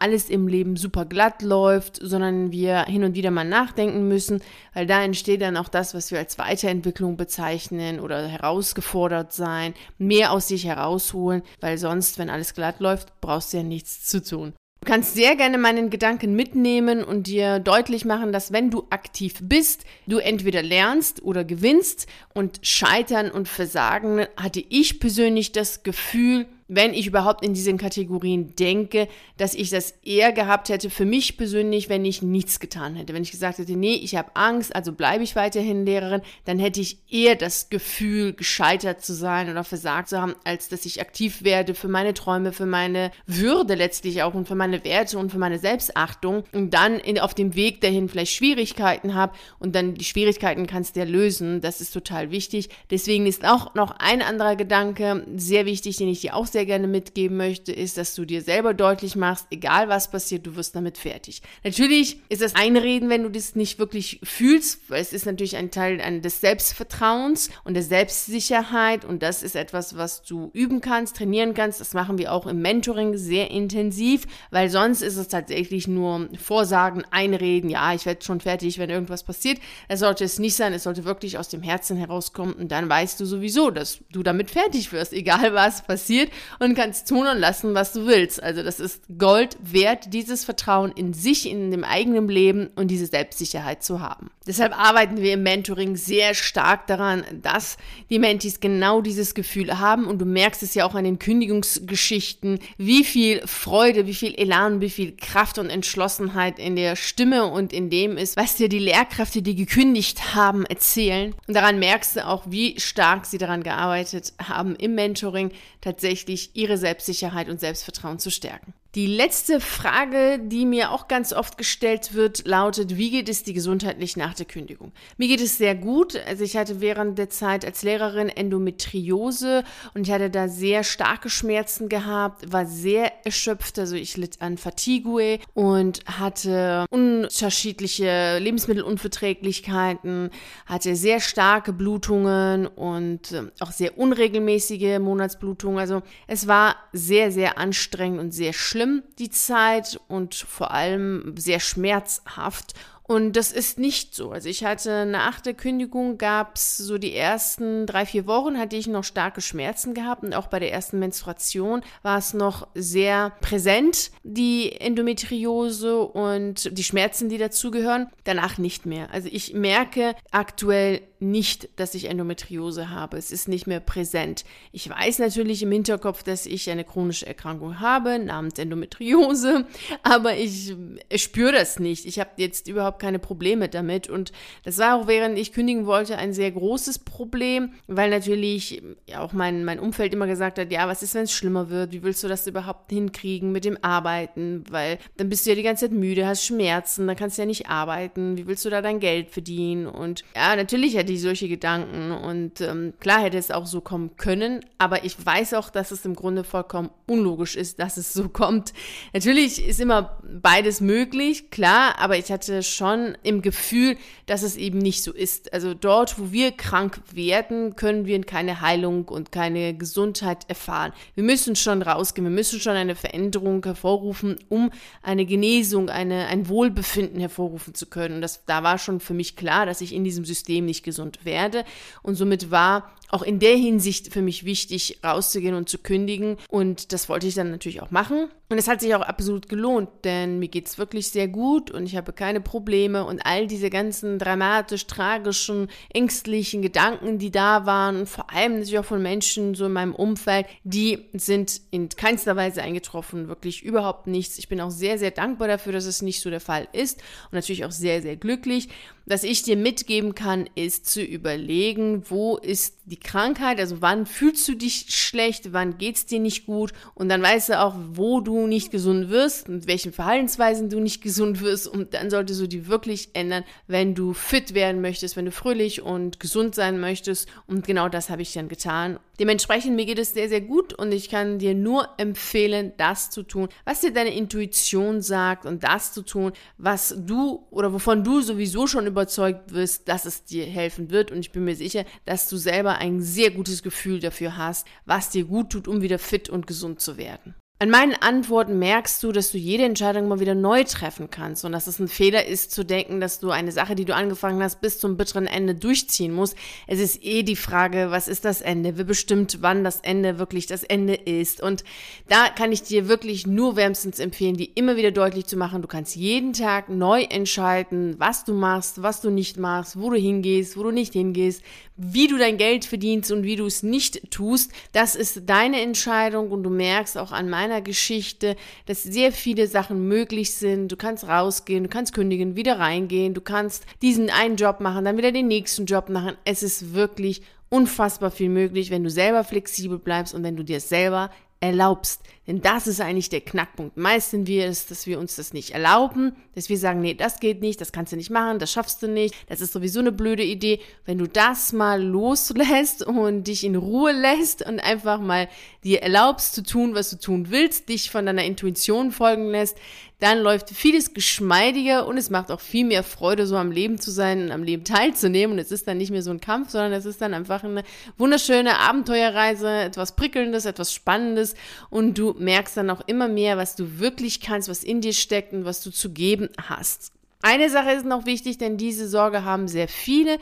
alles 0.00 0.30
im 0.30 0.48
Leben 0.48 0.63
super 0.76 1.04
glatt 1.04 1.42
läuft, 1.42 1.98
sondern 2.00 2.52
wir 2.52 2.84
hin 2.84 3.04
und 3.04 3.14
wieder 3.14 3.30
mal 3.30 3.44
nachdenken 3.44 4.08
müssen, 4.08 4.42
weil 4.72 4.86
da 4.86 5.02
entsteht 5.02 5.42
dann 5.42 5.56
auch 5.56 5.68
das, 5.68 5.94
was 5.94 6.10
wir 6.10 6.18
als 6.18 6.38
Weiterentwicklung 6.38 7.16
bezeichnen 7.16 8.00
oder 8.00 8.26
herausgefordert 8.26 9.32
sein, 9.32 9.74
mehr 9.98 10.32
aus 10.32 10.48
sich 10.48 10.66
herausholen, 10.66 11.42
weil 11.60 11.78
sonst, 11.78 12.18
wenn 12.18 12.30
alles 12.30 12.54
glatt 12.54 12.80
läuft, 12.80 13.20
brauchst 13.20 13.52
du 13.52 13.58
ja 13.58 13.62
nichts 13.62 14.06
zu 14.06 14.22
tun. 14.22 14.54
Du 14.84 14.90
kannst 14.90 15.14
sehr 15.14 15.34
gerne 15.34 15.56
meinen 15.56 15.88
Gedanken 15.88 16.36
mitnehmen 16.36 17.04
und 17.04 17.26
dir 17.26 17.58
deutlich 17.58 18.04
machen, 18.04 18.32
dass 18.32 18.52
wenn 18.52 18.70
du 18.70 18.86
aktiv 18.90 19.36
bist, 19.40 19.84
du 20.06 20.18
entweder 20.18 20.62
lernst 20.62 21.22
oder 21.22 21.42
gewinnst 21.42 22.06
und 22.34 22.58
Scheitern 22.60 23.30
und 23.30 23.48
Versagen 23.48 24.26
hatte 24.36 24.62
ich 24.68 25.00
persönlich 25.00 25.52
das 25.52 25.84
Gefühl, 25.84 26.44
wenn 26.74 26.94
ich 26.94 27.06
überhaupt 27.06 27.44
in 27.44 27.54
diesen 27.54 27.78
Kategorien 27.78 28.54
denke, 28.56 29.08
dass 29.36 29.54
ich 29.54 29.70
das 29.70 29.92
eher 30.02 30.32
gehabt 30.32 30.68
hätte 30.68 30.90
für 30.90 31.04
mich 31.04 31.36
persönlich, 31.36 31.88
wenn 31.88 32.04
ich 32.04 32.22
nichts 32.22 32.60
getan 32.60 32.96
hätte. 32.96 33.14
Wenn 33.14 33.22
ich 33.22 33.30
gesagt 33.30 33.58
hätte, 33.58 33.76
nee, 33.76 33.94
ich 33.94 34.16
habe 34.16 34.34
Angst, 34.34 34.74
also 34.74 34.92
bleibe 34.92 35.24
ich 35.24 35.36
weiterhin 35.36 35.86
Lehrerin, 35.86 36.22
dann 36.44 36.58
hätte 36.58 36.80
ich 36.80 36.98
eher 37.10 37.36
das 37.36 37.68
Gefühl, 37.68 38.32
gescheitert 38.32 39.04
zu 39.04 39.14
sein 39.14 39.50
oder 39.50 39.64
versagt 39.64 40.08
zu 40.08 40.20
haben, 40.20 40.34
als 40.44 40.68
dass 40.68 40.84
ich 40.86 41.00
aktiv 41.00 41.44
werde 41.44 41.74
für 41.74 41.88
meine 41.88 42.14
Träume, 42.14 42.52
für 42.52 42.66
meine 42.66 43.10
Würde 43.26 43.74
letztlich 43.74 44.22
auch 44.22 44.34
und 44.34 44.48
für 44.48 44.54
meine 44.54 44.84
Werte 44.84 45.18
und 45.18 45.30
für 45.30 45.38
meine 45.38 45.58
Selbstachtung 45.58 46.44
und 46.52 46.74
dann 46.74 46.98
in, 46.98 47.18
auf 47.18 47.34
dem 47.34 47.54
Weg 47.54 47.80
dahin 47.80 48.08
vielleicht 48.08 48.32
Schwierigkeiten 48.32 49.14
habe 49.14 49.34
und 49.58 49.74
dann 49.74 49.94
die 49.94 50.04
Schwierigkeiten 50.04 50.66
kannst 50.66 50.96
du 50.96 51.00
ja 51.00 51.06
lösen. 51.06 51.60
Das 51.60 51.80
ist 51.80 51.92
total 51.92 52.30
wichtig. 52.30 52.68
Deswegen 52.90 53.26
ist 53.26 53.44
auch 53.44 53.74
noch 53.74 53.92
ein 53.98 54.22
anderer 54.22 54.56
Gedanke 54.56 55.26
sehr 55.36 55.66
wichtig, 55.66 55.96
den 55.96 56.08
ich 56.08 56.20
dir 56.20 56.34
auch 56.34 56.46
sehr 56.46 56.63
sehr 56.64 56.78
gerne 56.78 56.88
mitgeben 56.88 57.36
möchte, 57.36 57.72
ist, 57.72 57.98
dass 57.98 58.14
du 58.14 58.24
dir 58.24 58.40
selber 58.40 58.72
deutlich 58.72 59.16
machst, 59.16 59.46
egal 59.50 59.90
was 59.90 60.10
passiert, 60.10 60.46
du 60.46 60.56
wirst 60.56 60.74
damit 60.74 60.96
fertig. 60.96 61.42
Natürlich 61.62 62.20
ist 62.30 62.40
das 62.40 62.54
Einreden, 62.54 63.10
wenn 63.10 63.22
du 63.22 63.28
das 63.28 63.54
nicht 63.54 63.78
wirklich 63.78 64.18
fühlst, 64.22 64.88
weil 64.88 65.02
es 65.02 65.12
ist 65.12 65.26
natürlich 65.26 65.56
ein 65.56 65.70
Teil 65.70 65.98
des 66.22 66.40
Selbstvertrauens 66.40 67.50
und 67.64 67.74
der 67.74 67.82
Selbstsicherheit 67.82 69.04
und 69.04 69.22
das 69.22 69.42
ist 69.42 69.56
etwas, 69.56 69.98
was 69.98 70.22
du 70.22 70.50
üben 70.54 70.80
kannst, 70.80 71.16
trainieren 71.16 71.52
kannst. 71.52 71.80
Das 71.80 71.92
machen 71.92 72.16
wir 72.16 72.32
auch 72.32 72.46
im 72.46 72.62
Mentoring 72.62 73.18
sehr 73.18 73.50
intensiv, 73.50 74.24
weil 74.50 74.70
sonst 74.70 75.02
ist 75.02 75.16
es 75.16 75.28
tatsächlich 75.28 75.86
nur 75.86 76.28
Vorsagen, 76.40 77.04
Einreden, 77.10 77.68
ja, 77.68 77.92
ich 77.92 78.06
werde 78.06 78.24
schon 78.24 78.40
fertig, 78.40 78.78
wenn 78.78 78.88
irgendwas 78.88 79.22
passiert. 79.22 79.58
Das 79.88 80.00
sollte 80.00 80.24
es 80.24 80.38
nicht 80.38 80.56
sein, 80.56 80.72
es 80.72 80.84
sollte 80.84 81.04
wirklich 81.04 81.36
aus 81.36 81.50
dem 81.50 81.62
Herzen 81.62 81.98
herauskommen 81.98 82.54
und 82.54 82.72
dann 82.72 82.88
weißt 82.88 83.20
du 83.20 83.26
sowieso, 83.26 83.70
dass 83.70 83.98
du 84.10 84.22
damit 84.22 84.50
fertig 84.50 84.90
wirst, 84.92 85.12
egal 85.12 85.52
was 85.52 85.82
passiert 85.82 86.30
und 86.58 86.74
kannst 86.74 87.08
tun 87.08 87.26
und 87.26 87.38
lassen, 87.38 87.74
was 87.74 87.92
du 87.92 88.06
willst. 88.06 88.42
Also 88.42 88.62
das 88.62 88.80
ist 88.80 89.02
Gold 89.18 89.56
wert, 89.60 90.12
dieses 90.12 90.44
Vertrauen 90.44 90.92
in 90.92 91.12
sich, 91.12 91.48
in 91.48 91.70
dem 91.70 91.84
eigenen 91.84 92.28
Leben 92.28 92.70
und 92.76 92.88
diese 92.88 93.06
Selbstsicherheit 93.06 93.82
zu 93.82 94.00
haben. 94.00 94.30
Deshalb 94.46 94.78
arbeiten 94.78 95.22
wir 95.22 95.34
im 95.34 95.42
Mentoring 95.42 95.96
sehr 95.96 96.34
stark 96.34 96.86
daran, 96.86 97.24
dass 97.40 97.78
die 98.10 98.18
Mentis 98.18 98.60
genau 98.60 99.00
dieses 99.00 99.34
Gefühl 99.34 99.78
haben 99.78 100.06
und 100.06 100.18
du 100.18 100.26
merkst 100.26 100.62
es 100.62 100.74
ja 100.74 100.84
auch 100.84 100.94
an 100.94 101.04
den 101.04 101.18
Kündigungsgeschichten, 101.18 102.58
wie 102.76 103.04
viel 103.04 103.40
Freude, 103.46 104.06
wie 104.06 104.14
viel 104.14 104.34
Elan, 104.34 104.82
wie 104.82 104.90
viel 104.90 105.16
Kraft 105.16 105.58
und 105.58 105.70
Entschlossenheit 105.70 106.58
in 106.58 106.76
der 106.76 106.94
Stimme 106.96 107.46
und 107.46 107.72
in 107.72 107.88
dem 107.88 108.18
ist, 108.18 108.36
was 108.36 108.56
dir 108.56 108.68
die 108.68 108.78
Lehrkräfte, 108.78 109.40
die 109.40 109.54
gekündigt 109.54 110.34
haben, 110.34 110.66
erzählen. 110.66 111.34
Und 111.48 111.54
daran 111.54 111.78
merkst 111.78 112.16
du 112.16 112.26
auch, 112.26 112.44
wie 112.46 112.78
stark 112.78 113.24
sie 113.24 113.38
daran 113.38 113.62
gearbeitet 113.62 114.34
haben, 114.42 114.76
im 114.76 114.94
Mentoring 114.94 115.52
tatsächlich 115.80 116.33
ihre 116.54 116.78
Selbstsicherheit 116.78 117.48
und 117.48 117.60
Selbstvertrauen 117.60 118.18
zu 118.18 118.30
stärken. 118.30 118.74
Die 118.94 119.06
letzte 119.08 119.58
Frage, 119.58 120.38
die 120.38 120.64
mir 120.64 120.92
auch 120.92 121.08
ganz 121.08 121.32
oft 121.32 121.58
gestellt 121.58 122.14
wird, 122.14 122.46
lautet, 122.46 122.96
wie 122.96 123.10
geht 123.10 123.28
es 123.28 123.42
dir 123.42 123.52
gesundheitlich 123.52 124.16
nach 124.16 124.34
der 124.34 124.46
Kündigung? 124.46 124.92
Mir 125.16 125.26
geht 125.26 125.40
es 125.40 125.58
sehr 125.58 125.74
gut. 125.74 126.14
Also 126.28 126.44
ich 126.44 126.56
hatte 126.56 126.80
während 126.80 127.18
der 127.18 127.28
Zeit 127.28 127.64
als 127.64 127.82
Lehrerin 127.82 128.28
Endometriose 128.28 129.64
und 129.94 130.06
ich 130.06 130.12
hatte 130.12 130.30
da 130.30 130.46
sehr 130.46 130.84
starke 130.84 131.28
Schmerzen 131.28 131.88
gehabt, 131.88 132.52
war 132.52 132.66
sehr 132.66 133.26
erschöpft. 133.26 133.80
Also 133.80 133.96
ich 133.96 134.16
litt 134.16 134.40
an 134.40 134.58
Fatigue 134.58 135.40
und 135.54 136.04
hatte 136.06 136.86
unterschiedliche 136.90 138.38
Lebensmittelunverträglichkeiten, 138.38 140.30
hatte 140.66 140.94
sehr 140.94 141.18
starke 141.18 141.72
Blutungen 141.72 142.68
und 142.68 143.32
ähm, 143.32 143.50
auch 143.58 143.72
sehr 143.72 143.98
unregelmäßige 143.98 145.00
Monatsblutungen. 145.00 145.80
Also 145.80 146.02
es 146.28 146.46
war 146.46 146.76
sehr, 146.92 147.32
sehr 147.32 147.58
anstrengend 147.58 148.20
und 148.20 148.30
sehr 148.30 148.52
schlimm 148.52 148.83
schlimm, 148.84 149.02
die 149.18 149.30
Zeit, 149.30 149.98
und 150.08 150.34
vor 150.34 150.70
allem 150.70 151.34
sehr 151.36 151.60
schmerzhaft. 151.60 152.74
Und 153.06 153.34
das 153.36 153.52
ist 153.52 153.78
nicht 153.78 154.14
so. 154.14 154.30
Also 154.30 154.48
ich 154.48 154.64
hatte 154.64 155.04
nach 155.04 155.40
der 155.40 155.52
Kündigung 155.52 156.16
gab 156.16 156.56
es 156.56 156.78
so 156.78 156.96
die 156.96 157.14
ersten 157.14 157.86
drei, 157.86 158.06
vier 158.06 158.26
Wochen 158.26 158.58
hatte 158.58 158.76
ich 158.76 158.86
noch 158.86 159.04
starke 159.04 159.42
Schmerzen 159.42 159.92
gehabt 159.92 160.22
und 160.22 160.34
auch 160.34 160.46
bei 160.46 160.58
der 160.58 160.72
ersten 160.72 160.98
Menstruation 161.00 161.82
war 162.00 162.16
es 162.16 162.32
noch 162.32 162.66
sehr 162.74 163.32
präsent, 163.42 164.10
die 164.22 164.72
Endometriose 164.72 165.98
und 165.98 166.76
die 166.78 166.84
Schmerzen, 166.84 167.28
die 167.28 167.36
dazugehören. 167.36 168.08
Danach 168.24 168.56
nicht 168.56 168.86
mehr. 168.86 169.08
Also 169.12 169.28
ich 169.30 169.52
merke 169.52 170.16
aktuell 170.30 171.02
nicht, 171.24 171.68
dass 171.76 171.94
ich 171.94 172.06
Endometriose 172.06 172.90
habe. 172.90 173.16
Es 173.16 173.30
ist 173.30 173.48
nicht 173.48 173.66
mehr 173.66 173.80
präsent. 173.80 174.44
Ich 174.72 174.88
weiß 174.88 175.18
natürlich 175.18 175.62
im 175.62 175.72
Hinterkopf, 175.72 176.22
dass 176.22 176.46
ich 176.46 176.70
eine 176.70 176.84
chronische 176.84 177.26
Erkrankung 177.26 177.80
habe, 177.80 178.18
namens 178.18 178.58
Endometriose, 178.58 179.66
aber 180.02 180.36
ich, 180.36 180.74
spüre 181.16 181.52
das 181.52 181.78
nicht. 181.78 182.06
Ich 182.06 182.20
habe 182.20 182.30
jetzt 182.36 182.68
überhaupt 182.68 183.00
keine 183.00 183.18
Probleme 183.18 183.68
damit. 183.68 184.08
Und 184.08 184.32
das 184.64 184.78
war 184.78 184.96
auch, 184.96 185.06
während 185.06 185.38
ich 185.38 185.52
kündigen 185.52 185.86
wollte, 185.86 186.16
ein 186.16 186.32
sehr 186.32 186.50
großes 186.50 187.00
Problem, 187.00 187.72
weil 187.86 188.10
natürlich 188.10 188.82
auch 189.16 189.32
mein, 189.32 189.64
mein 189.64 189.78
Umfeld 189.78 190.12
immer 190.12 190.26
gesagt 190.26 190.58
hat, 190.58 190.70
ja, 190.70 190.86
was 190.88 191.02
ist, 191.02 191.14
wenn 191.14 191.24
es 191.24 191.32
schlimmer 191.32 191.70
wird? 191.70 191.92
Wie 191.92 192.02
willst 192.02 192.22
du 192.22 192.28
das 192.28 192.46
überhaupt 192.46 192.90
hinkriegen 192.90 193.52
mit 193.52 193.64
dem 193.64 193.78
Arbeiten? 193.82 194.64
Weil 194.70 194.98
dann 195.16 195.28
bist 195.28 195.46
du 195.46 195.50
ja 195.50 195.56
die 195.56 195.62
ganze 195.62 195.86
Zeit 195.86 195.96
müde, 195.96 196.26
hast 196.26 196.44
Schmerzen, 196.44 197.06
dann 197.06 197.16
kannst 197.16 197.38
du 197.38 197.42
ja 197.42 197.46
nicht 197.46 197.68
arbeiten. 197.68 198.36
Wie 198.36 198.46
willst 198.46 198.64
du 198.64 198.70
da 198.70 198.82
dein 198.82 199.00
Geld 199.00 199.30
verdienen? 199.30 199.86
Und 199.86 200.24
ja, 200.34 200.56
natürlich 200.56 200.96
hätte 200.96 201.12
ich 201.12 201.13
solche 201.16 201.48
Gedanken. 201.48 202.12
Und 202.12 202.60
ähm, 202.60 202.94
klar 203.00 203.22
hätte 203.22 203.38
es 203.38 203.50
auch 203.50 203.66
so 203.66 203.80
kommen 203.80 204.16
können, 204.16 204.64
aber 204.78 205.04
ich 205.04 205.24
weiß 205.24 205.54
auch, 205.54 205.70
dass 205.70 205.90
es 205.90 206.04
im 206.04 206.14
Grunde 206.14 206.44
vollkommen 206.44 206.90
unlogisch 207.06 207.56
ist, 207.56 207.78
dass 207.78 207.96
es 207.96 208.12
so 208.12 208.28
kommt. 208.32 208.72
Natürlich 209.12 209.66
ist 209.66 209.80
immer 209.80 210.18
beides 210.22 210.80
möglich, 210.80 211.50
klar, 211.50 211.98
aber 211.98 212.16
ich 212.16 212.30
hatte 212.30 212.62
schon 212.62 213.16
im 213.22 213.42
Gefühl, 213.42 213.96
dass 214.26 214.42
es 214.42 214.56
eben 214.56 214.78
nicht 214.78 215.02
so 215.02 215.12
ist. 215.12 215.52
Also 215.52 215.74
dort, 215.74 216.18
wo 216.18 216.32
wir 216.32 216.52
krank 216.52 217.00
werden, 217.12 217.76
können 217.76 218.06
wir 218.06 218.20
keine 218.22 218.60
Heilung 218.60 219.08
und 219.08 219.32
keine 219.32 219.74
Gesundheit 219.76 220.48
erfahren. 220.48 220.92
Wir 221.14 221.24
müssen 221.24 221.56
schon 221.56 221.82
rausgehen, 221.82 222.24
wir 222.24 222.30
müssen 222.30 222.60
schon 222.60 222.76
eine 222.76 222.94
Veränderung 222.94 223.62
hervorrufen, 223.64 224.38
um 224.48 224.70
eine 225.02 225.26
Genesung, 225.26 225.90
eine, 225.90 226.26
ein 226.28 226.48
Wohlbefinden 226.48 227.20
hervorrufen 227.20 227.74
zu 227.74 227.86
können. 227.86 228.16
Und 228.16 228.20
das, 228.20 228.44
da 228.44 228.62
war 228.62 228.78
schon 228.78 229.00
für 229.00 229.14
mich 229.14 229.36
klar, 229.36 229.66
dass 229.66 229.80
ich 229.80 229.92
in 229.92 230.04
diesem 230.04 230.24
System 230.24 230.64
nicht 230.64 230.84
gesund 230.84 231.03
werde. 231.24 231.64
Und 232.02 232.14
somit 232.14 232.50
war 232.50 232.90
auch 233.10 233.22
in 233.22 233.38
der 233.38 233.56
Hinsicht 233.56 234.12
für 234.12 234.22
mich 234.22 234.44
wichtig, 234.44 234.98
rauszugehen 235.04 235.54
und 235.54 235.68
zu 235.68 235.78
kündigen. 235.78 236.36
Und 236.48 236.92
das 236.92 237.08
wollte 237.08 237.26
ich 237.26 237.34
dann 237.34 237.50
natürlich 237.50 237.80
auch 237.80 237.90
machen. 237.90 238.28
Und 238.50 238.58
es 238.58 238.68
hat 238.68 238.80
sich 238.80 238.94
auch 238.94 239.00
absolut 239.00 239.48
gelohnt, 239.48 239.88
denn 240.04 240.38
mir 240.38 240.48
geht 240.48 240.68
es 240.68 240.78
wirklich 240.78 241.08
sehr 241.08 241.28
gut 241.28 241.70
und 241.70 241.86
ich 241.86 241.96
habe 241.96 242.12
keine 242.12 242.40
Probleme 242.40 243.04
und 243.04 243.24
all 243.24 243.46
diese 243.46 243.70
ganzen 243.70 244.18
dramatisch, 244.18 244.86
tragischen, 244.86 245.68
ängstlichen 245.92 246.60
Gedanken, 246.60 247.18
die 247.18 247.30
da 247.30 247.64
waren, 247.64 248.06
vor 248.06 248.30
allem 248.30 248.52
natürlich 248.52 248.78
auch 248.78 248.84
von 248.84 249.02
Menschen 249.02 249.54
so 249.54 249.64
in 249.64 249.72
meinem 249.72 249.94
Umfeld, 249.94 250.46
die 250.62 251.06
sind 251.14 251.62
in 251.70 251.88
keinster 251.88 252.36
Weise 252.36 252.62
eingetroffen, 252.62 253.28
wirklich 253.28 253.62
überhaupt 253.62 254.06
nichts. 254.06 254.38
Ich 254.38 254.48
bin 254.48 254.60
auch 254.60 254.70
sehr, 254.70 254.98
sehr 254.98 255.10
dankbar 255.10 255.48
dafür, 255.48 255.72
dass 255.72 255.86
es 255.86 256.02
nicht 256.02 256.20
so 256.20 256.28
der 256.28 256.40
Fall 256.40 256.68
ist 256.72 257.00
und 257.24 257.32
natürlich 257.32 257.64
auch 257.64 257.72
sehr, 257.72 258.02
sehr 258.02 258.16
glücklich. 258.16 258.68
Was 259.06 259.24
ich 259.24 259.42
dir 259.42 259.56
mitgeben 259.56 260.14
kann, 260.14 260.48
ist 260.54 260.83
zu 260.84 261.02
überlegen, 261.02 262.02
wo 262.10 262.36
ist 262.36 262.76
die 262.84 263.00
Krankheit, 263.00 263.58
also 263.58 263.80
wann 263.80 264.06
fühlst 264.06 264.46
du 264.46 264.54
dich 264.54 264.86
schlecht, 264.88 265.52
wann 265.52 265.78
geht 265.78 265.96
es 265.96 266.06
dir 266.06 266.20
nicht 266.20 266.46
gut 266.46 266.72
und 266.94 267.08
dann 267.08 267.22
weißt 267.22 267.48
du 267.48 267.60
auch, 267.60 267.74
wo 267.92 268.20
du 268.20 268.46
nicht 268.46 268.70
gesund 268.70 269.08
wirst, 269.08 269.48
mit 269.48 269.66
welchen 269.66 269.92
Verhaltensweisen 269.92 270.68
du 270.68 270.80
nicht 270.80 271.02
gesund 271.02 271.40
wirst 271.40 271.66
und 271.66 271.94
dann 271.94 272.10
solltest 272.10 272.40
du 272.40 272.46
die 272.46 272.68
wirklich 272.68 273.10
ändern, 273.14 273.44
wenn 273.66 273.94
du 273.94 274.12
fit 274.12 274.54
werden 274.54 274.80
möchtest, 274.80 275.16
wenn 275.16 275.24
du 275.24 275.32
fröhlich 275.32 275.82
und 275.82 276.20
gesund 276.20 276.54
sein 276.54 276.78
möchtest 276.80 277.28
und 277.46 277.66
genau 277.66 277.88
das 277.88 278.10
habe 278.10 278.22
ich 278.22 278.32
dann 278.32 278.48
getan 278.48 278.98
Dementsprechend, 279.20 279.76
mir 279.76 279.86
geht 279.86 279.98
es 279.98 280.12
sehr, 280.12 280.28
sehr 280.28 280.40
gut 280.40 280.74
und 280.74 280.90
ich 280.92 281.08
kann 281.08 281.38
dir 281.38 281.54
nur 281.54 281.88
empfehlen, 281.98 282.72
das 282.78 283.10
zu 283.10 283.22
tun, 283.22 283.48
was 283.64 283.80
dir 283.80 283.92
deine 283.92 284.14
Intuition 284.14 285.02
sagt 285.02 285.46
und 285.46 285.62
das 285.62 285.92
zu 285.92 286.02
tun, 286.02 286.32
was 286.58 286.94
du 286.98 287.46
oder 287.50 287.72
wovon 287.72 288.02
du 288.02 288.20
sowieso 288.20 288.66
schon 288.66 288.86
überzeugt 288.86 289.52
wirst, 289.52 289.88
dass 289.88 290.04
es 290.04 290.24
dir 290.24 290.46
helfen 290.46 290.90
wird. 290.90 291.12
Und 291.12 291.20
ich 291.20 291.30
bin 291.30 291.44
mir 291.44 291.54
sicher, 291.54 291.84
dass 292.04 292.28
du 292.28 292.36
selber 292.36 292.78
ein 292.78 293.00
sehr 293.00 293.30
gutes 293.30 293.62
Gefühl 293.62 294.00
dafür 294.00 294.36
hast, 294.36 294.66
was 294.84 295.10
dir 295.10 295.24
gut 295.24 295.50
tut, 295.50 295.68
um 295.68 295.80
wieder 295.80 295.98
fit 295.98 296.28
und 296.28 296.46
gesund 296.46 296.80
zu 296.80 296.96
werden. 296.96 297.34
An 297.60 297.70
meinen 297.70 297.94
Antworten 297.94 298.58
merkst 298.58 299.00
du, 299.04 299.12
dass 299.12 299.30
du 299.30 299.38
jede 299.38 299.62
Entscheidung 299.62 300.08
mal 300.08 300.18
wieder 300.18 300.34
neu 300.34 300.64
treffen 300.64 301.08
kannst 301.08 301.44
und 301.44 301.52
dass 301.52 301.68
es 301.68 301.78
ein 301.78 301.86
Fehler 301.86 302.26
ist 302.26 302.50
zu 302.50 302.64
denken, 302.64 303.00
dass 303.00 303.20
du 303.20 303.30
eine 303.30 303.52
Sache, 303.52 303.76
die 303.76 303.84
du 303.84 303.94
angefangen 303.94 304.42
hast, 304.42 304.60
bis 304.60 304.80
zum 304.80 304.96
bitteren 304.96 305.28
Ende 305.28 305.54
durchziehen 305.54 306.12
musst. 306.12 306.36
Es 306.66 306.80
ist 306.80 307.04
eh 307.04 307.22
die 307.22 307.36
Frage, 307.36 307.92
was 307.92 308.08
ist 308.08 308.24
das 308.24 308.40
Ende? 308.40 308.76
Wer 308.76 308.82
bestimmt, 308.82 309.38
wann 309.40 309.62
das 309.62 309.78
Ende 309.82 310.18
wirklich 310.18 310.48
das 310.48 310.64
Ende 310.64 310.94
ist? 310.94 311.40
Und 311.40 311.62
da 312.08 312.28
kann 312.28 312.50
ich 312.50 312.64
dir 312.64 312.88
wirklich 312.88 313.24
nur 313.24 313.54
wärmstens 313.54 314.00
empfehlen, 314.00 314.36
die 314.36 314.50
immer 314.56 314.74
wieder 314.74 314.90
deutlich 314.90 315.26
zu 315.26 315.36
machen. 315.36 315.62
Du 315.62 315.68
kannst 315.68 315.94
jeden 315.94 316.32
Tag 316.32 316.68
neu 316.68 317.02
entscheiden, 317.02 317.94
was 318.00 318.24
du 318.24 318.34
machst, 318.34 318.82
was 318.82 319.00
du 319.00 319.10
nicht 319.10 319.36
machst, 319.36 319.78
wo 319.80 319.90
du 319.90 319.96
hingehst, 319.96 320.56
wo 320.56 320.64
du 320.64 320.72
nicht 320.72 320.94
hingehst, 320.94 321.40
wie 321.76 322.08
du 322.08 322.18
dein 322.18 322.36
Geld 322.36 322.64
verdienst 322.64 323.10
und 323.10 323.22
wie 323.22 323.36
du 323.36 323.46
es 323.46 323.62
nicht 323.62 324.10
tust. 324.10 324.52
Das 324.72 324.94
ist 324.96 325.22
deine 325.26 325.60
Entscheidung 325.60 326.30
und 326.30 326.42
du 326.42 326.50
merkst 326.50 326.98
auch 326.98 327.12
an 327.12 327.28
meiner 327.44 327.60
Geschichte, 327.60 328.36
dass 328.66 328.82
sehr 328.82 329.12
viele 329.12 329.46
Sachen 329.46 329.86
möglich 329.86 330.34
sind. 330.34 330.68
Du 330.72 330.76
kannst 330.76 331.06
rausgehen, 331.06 331.64
du 331.64 331.68
kannst 331.68 331.94
kündigen, 331.94 332.36
wieder 332.36 332.58
reingehen, 332.58 333.12
du 333.12 333.20
kannst 333.20 333.66
diesen 333.82 334.08
einen 334.10 334.36
Job 334.36 334.60
machen, 334.60 334.84
dann 334.84 334.96
wieder 334.96 335.12
den 335.12 335.28
nächsten 335.28 335.66
Job 335.66 335.90
machen. 335.90 336.16
Es 336.24 336.42
ist 336.42 336.74
wirklich 336.74 337.22
unfassbar 337.50 338.10
viel 338.10 338.30
möglich, 338.30 338.70
wenn 338.70 338.82
du 338.82 338.90
selber 338.90 339.24
flexibel 339.24 339.78
bleibst 339.78 340.14
und 340.14 340.22
wenn 340.22 340.36
du 340.36 340.42
dir 340.42 340.60
selber 340.60 341.10
erlaubst. 341.44 342.00
Denn 342.26 342.40
das 342.40 342.66
ist 342.66 342.80
eigentlich 342.80 343.10
der 343.10 343.20
Knackpunkt. 343.20 343.76
Meist 343.76 344.10
sind 344.10 344.26
wir 344.26 344.46
es, 344.46 344.66
dass 344.66 344.86
wir 344.86 344.98
uns 344.98 345.16
das 345.16 345.34
nicht 345.34 345.50
erlauben, 345.50 346.16
dass 346.34 346.48
wir 346.48 346.56
sagen, 346.56 346.80
nee, 346.80 346.94
das 346.94 347.20
geht 347.20 347.42
nicht, 347.42 347.60
das 347.60 347.70
kannst 347.70 347.92
du 347.92 347.96
nicht 347.96 348.10
machen, 348.10 348.38
das 348.38 348.50
schaffst 348.50 348.82
du 348.82 348.88
nicht, 348.88 349.14
das 349.28 349.42
ist 349.42 349.52
sowieso 349.52 349.80
eine 349.80 349.92
blöde 349.92 350.22
Idee. 350.22 350.60
Wenn 350.86 350.96
du 350.96 351.06
das 351.06 351.52
mal 351.52 351.82
loslässt 351.82 352.82
und 352.86 353.24
dich 353.24 353.44
in 353.44 353.56
Ruhe 353.56 353.92
lässt 353.92 354.44
und 354.46 354.58
einfach 354.58 355.00
mal 355.00 355.28
dir 355.64 355.82
erlaubst 355.82 356.34
zu 356.34 356.42
tun, 356.42 356.74
was 356.74 356.88
du 356.90 356.98
tun 356.98 357.26
willst, 357.28 357.68
dich 357.68 357.90
von 357.90 358.06
deiner 358.06 358.24
Intuition 358.24 358.90
folgen 358.90 359.30
lässt, 359.30 359.58
dann 360.04 360.20
läuft 360.20 360.50
vieles 360.50 360.92
geschmeidiger 360.92 361.86
und 361.86 361.96
es 361.96 362.10
macht 362.10 362.30
auch 362.30 362.40
viel 362.40 362.66
mehr 362.66 362.82
Freude, 362.82 363.26
so 363.26 363.38
am 363.38 363.50
Leben 363.50 363.80
zu 363.80 363.90
sein 363.90 364.24
und 364.24 364.32
am 364.32 364.42
Leben 364.42 364.62
teilzunehmen. 364.62 365.32
Und 365.32 365.38
es 365.38 365.50
ist 365.50 365.66
dann 365.66 365.78
nicht 365.78 365.90
mehr 365.90 366.02
so 366.02 366.10
ein 366.10 366.20
Kampf, 366.20 366.50
sondern 366.50 366.74
es 366.74 366.84
ist 366.84 367.00
dann 367.00 367.14
einfach 367.14 367.42
eine 367.42 367.62
wunderschöne 367.96 368.58
Abenteuerreise, 368.58 369.48
etwas 369.48 369.96
Prickelndes, 369.96 370.44
etwas 370.44 370.74
Spannendes 370.74 371.34
und 371.70 371.96
du 371.96 372.14
merkst 372.18 372.54
dann 372.58 372.68
auch 372.68 372.82
immer 372.86 373.08
mehr, 373.08 373.38
was 373.38 373.56
du 373.56 373.78
wirklich 373.78 374.20
kannst, 374.20 374.50
was 374.50 374.62
in 374.62 374.82
dir 374.82 374.92
steckt 374.92 375.32
und 375.32 375.46
was 375.46 375.62
du 375.62 375.70
zu 375.70 375.90
geben 375.90 376.28
hast. 376.36 376.92
Eine 377.26 377.48
Sache 377.48 377.70
ist 377.70 377.86
noch 377.86 378.04
wichtig, 378.04 378.36
denn 378.36 378.58
diese 378.58 378.86
Sorge 378.86 379.24
haben 379.24 379.48
sehr 379.48 379.66
viele, 379.66 380.18